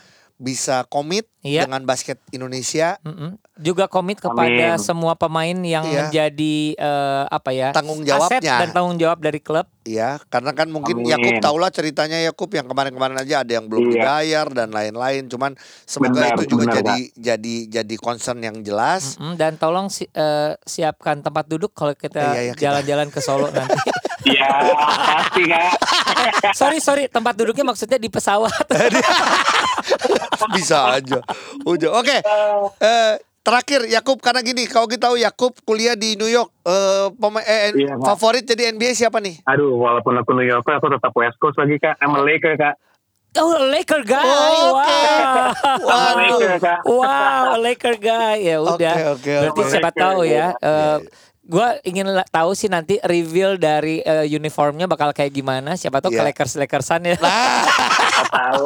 bisa 0.42 0.82
komit 0.84 1.30
Iya. 1.40 1.66
dengan 1.66 1.82
basket 1.82 2.22
Indonesia. 2.30 2.98
Mm-mm. 3.02 3.34
Juga 3.56 3.86
komit 3.86 4.18
kepada 4.18 4.46
Amin. 4.74 4.78
semua 4.78 5.14
pemain 5.14 5.54
yang 5.56 5.82
Iya. 5.82 6.06
menjadi 6.06 6.54
eh, 6.72 7.24
apa 7.28 7.50
ya 7.50 7.70
Tanggung 7.70 8.02
aset 8.02 8.38
jawabnya. 8.38 8.54
dan 8.58 8.68
tanggung 8.70 8.94
jawab 8.96 9.18
dari 9.18 9.38
klub. 9.38 9.66
Ya, 9.82 10.22
karena 10.28 10.50
kan 10.52 10.66
mungkin 10.68 11.02
Amin. 11.02 11.10
Yakub 11.10 11.34
tahulah 11.40 11.66
ceritanya 11.68 12.18
Yakub 12.20 12.46
yang 12.48 12.66
kemarin-kemarin 12.66 13.18
aja 13.18 13.42
ada 13.42 13.52
yang 13.52 13.66
belum 13.66 13.82
Iya. 13.84 13.94
dibayar 13.96 14.46
dan 14.52 14.68
lain-lain. 14.70 15.22
Cuman 15.26 15.54
semoga 15.82 16.14
Benar, 16.22 16.34
itu 16.36 16.44
juga 16.48 16.64
benar, 16.64 16.76
jadi 16.78 16.96
jadi 17.16 17.54
jadi 17.72 17.94
concern 17.96 18.38
yang 18.38 18.58
jelas. 18.60 19.14
Mm-mm. 19.16 19.34
Dan 19.34 19.54
tolong 19.56 19.86
si- 19.88 20.06
eh, 20.08 20.54
siapkan 20.60 21.18
tempat 21.20 21.46
duduk 21.46 21.70
kalau 21.72 21.94
kita 21.94 22.22
Iya, 22.32 22.40
iya, 22.40 22.52
kita- 22.52 22.62
jalan-jalan 22.64 23.08
ke 23.08 23.18
Solo 23.18 23.46
nanti. 23.48 23.74
Iya, 24.22 24.46
pasti 24.78 25.42
kak. 25.46 25.70
sorry 26.60 26.78
sorry 26.78 27.04
tempat 27.06 27.34
duduknya 27.34 27.66
maksudnya 27.66 27.98
di 27.98 28.06
pesawat. 28.06 28.52
Bisa 30.56 30.98
aja. 30.98 31.18
Udah. 31.62 31.90
Oke. 31.98 32.22
Eh, 32.78 33.12
terakhir 33.42 33.90
Yakub 33.90 34.22
karena 34.22 34.40
gini, 34.40 34.70
kalau 34.70 34.86
kita 34.86 35.10
tahu 35.10 35.16
Yakub 35.18 35.52
kuliah 35.66 35.98
di 35.98 36.14
New 36.14 36.30
York. 36.30 36.50
Eh, 36.62 37.06
eh, 37.42 37.70
Iya, 37.74 37.98
favorit 37.98 38.46
jadi 38.46 38.70
NBA 38.70 38.94
siapa 38.94 39.18
nih? 39.18 39.42
Aduh, 39.46 39.78
walaupun 39.78 40.14
aku 40.14 40.30
New 40.34 40.46
Yorker, 40.46 40.78
aku 40.78 40.90
tetap 40.90 41.10
West 41.14 41.38
Coast 41.42 41.58
lagi 41.58 41.78
kak. 41.78 41.98
I'm 41.98 42.14
a 42.14 42.22
Laker 42.22 42.54
kak. 42.54 42.78
Oh 43.32 43.56
Laker 43.72 44.04
guy. 44.04 44.20
Oke. 44.20 44.76
Wow. 44.76 45.56
Waduh. 45.80 46.16
Laker 46.20 46.54
kak. 46.60 46.80
Wow, 46.84 47.44
Laker 47.56 47.96
guy. 47.96 48.36
Ya 48.44 48.60
udah. 48.60 48.76
Oke, 48.76 48.92
oke, 49.16 49.32
Berarti 49.40 49.62
oke. 49.64 49.70
siapa 49.72 49.90
tahu 49.90 50.20
ya. 50.28 50.52
Iya, 50.52 51.00
Gua 51.42 51.74
ingin 51.82 52.06
tahu 52.30 52.54
sih 52.54 52.70
nanti 52.70 53.02
reveal 53.02 53.58
dari 53.58 53.98
eh, 53.98 54.30
uniformnya 54.30 54.86
bakal 54.86 55.10
kayak 55.10 55.34
gimana. 55.34 55.74
Siapa 55.74 55.98
tahu 55.98 56.14
ke 56.14 56.22
Iya. 56.22 56.30
Lakers 56.30 56.54
Lakersan 56.54 57.02
ya. 57.02 57.18
Nah, 57.18 57.66
Tahu. 58.32 58.64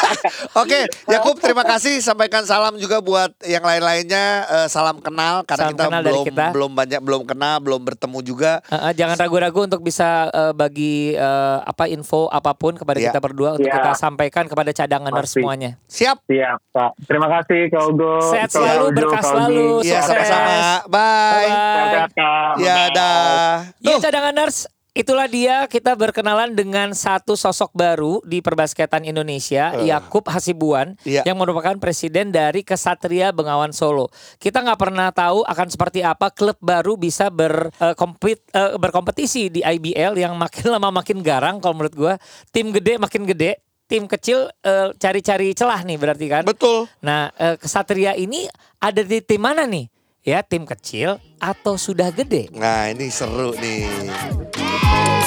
oke, 0.60 0.78
Yakub 1.06 1.36
terima 1.38 1.64
kasih. 1.64 1.98
Sampaikan 1.98 2.44
salam 2.44 2.76
juga 2.76 3.00
buat 3.00 3.32
yang 3.42 3.62
lain-lainnya. 3.62 4.26
Eh, 4.44 4.68
salam 4.68 4.98
kenal 4.98 5.42
karena 5.42 5.64
Salam 5.64 5.72
kita 5.72 5.84
kenal 5.88 6.02
belum 6.02 6.24
kita. 6.24 6.46
belum 6.52 6.70
banyak 6.72 7.00
belum 7.00 7.22
kenal, 7.24 7.56
belum 7.58 7.80
bertemu 7.82 8.18
juga. 8.20 8.52
Eh, 8.66 8.76
eh, 8.76 8.92
jangan 8.94 9.16
ragu-ragu 9.16 9.60
untuk 9.64 9.80
bisa 9.80 10.28
eh, 10.28 10.52
bagi 10.52 11.12
eh, 11.12 11.58
apa 11.58 11.88
info 11.88 12.28
apa 12.28 12.52
pun 12.52 12.76
kepada 12.76 12.98
Iya. 12.98 13.08
kita 13.08 13.18
berdua 13.18 13.48
untuk 13.54 13.64
Iya. 13.64 13.76
kita 13.76 13.90
sampaikan 13.94 14.44
kepada 14.44 14.70
cadanganers 14.70 15.24
Pasti. 15.24 15.40
semuanya. 15.40 15.70
Siap. 15.88 16.18
Siap 16.24 16.58
kak. 16.68 16.92
Terima 17.04 17.28
kasih 17.30 17.60
kak 17.66 17.82
Ugo. 17.86 18.14
Sehat 18.28 18.50
selalu, 18.50 18.84
berkah 18.92 19.22
selalu. 19.22 19.68
Iya, 19.82 20.00
sama-sama. 20.02 20.52
Bye. 20.86 21.48
Bye. 21.48 22.10
Kak. 22.10 22.52
Ya 22.58 22.76
dah. 22.90 23.52
Iya 23.78 23.94
Tuh. 23.94 24.02
cadanganers, 24.02 24.68
itulah 24.92 25.26
dia 25.26 25.64
kita 25.66 25.92
berkenalan 25.92 26.52
dengan 26.52 26.90
satu 26.92 27.34
sosok 27.34 27.70
baru 27.72 28.20
di 28.24 28.40
perbasketan 28.40 29.04
Indonesia, 29.04 29.72
Eh. 29.74 29.86
Yakub 29.86 30.26
Hasibuan, 30.26 30.96
Iya. 31.04 31.22
yang 31.22 31.36
merupakan 31.36 31.76
presiden 31.76 32.30
dari 32.30 32.60
Kesatria 32.62 33.30
Bengawan 33.30 33.70
Solo. 33.70 34.08
Kita 34.36 34.60
nggak 34.60 34.80
pernah 34.80 35.08
tahu 35.10 35.44
akan 35.44 35.68
seperti 35.68 36.00
apa 36.02 36.28
klub 36.28 36.56
baru 36.58 36.96
bisa 36.96 37.28
berkompet 37.28 38.42
eh, 38.50 38.74
berkompetisi 38.74 39.48
di 39.48 39.60
IBL 39.60 40.16
yang 40.16 40.34
makin 40.34 40.66
lama 40.74 40.90
makin 40.90 41.20
garang 41.20 41.58
kalau 41.58 41.78
menurut 41.78 41.94
gua. 41.94 42.14
Tim 42.50 42.72
gede 42.72 42.98
makin 42.98 43.24
gede, 43.24 43.60
tim 43.86 44.04
kecil 44.04 44.50
eh, 44.60 44.90
cari-cari 44.96 45.52
celah 45.52 45.84
nih 45.84 45.96
berarti 45.96 46.26
kan. 46.26 46.42
Betul. 46.42 46.90
Nah, 47.00 47.30
eh, 47.36 47.54
Kesatria 47.56 48.12
ini 48.12 48.48
ada 48.78 49.00
di 49.00 49.20
tim 49.20 49.40
mana 49.40 49.64
nih? 49.64 49.86
Ya, 50.26 50.44
tim 50.44 50.68
kecil 50.68 51.16
atau 51.40 51.80
sudah 51.80 52.12
gede? 52.12 52.52
Nah, 52.52 52.92
ini 52.92 53.08
seru 53.08 53.56
nih. 53.56 53.88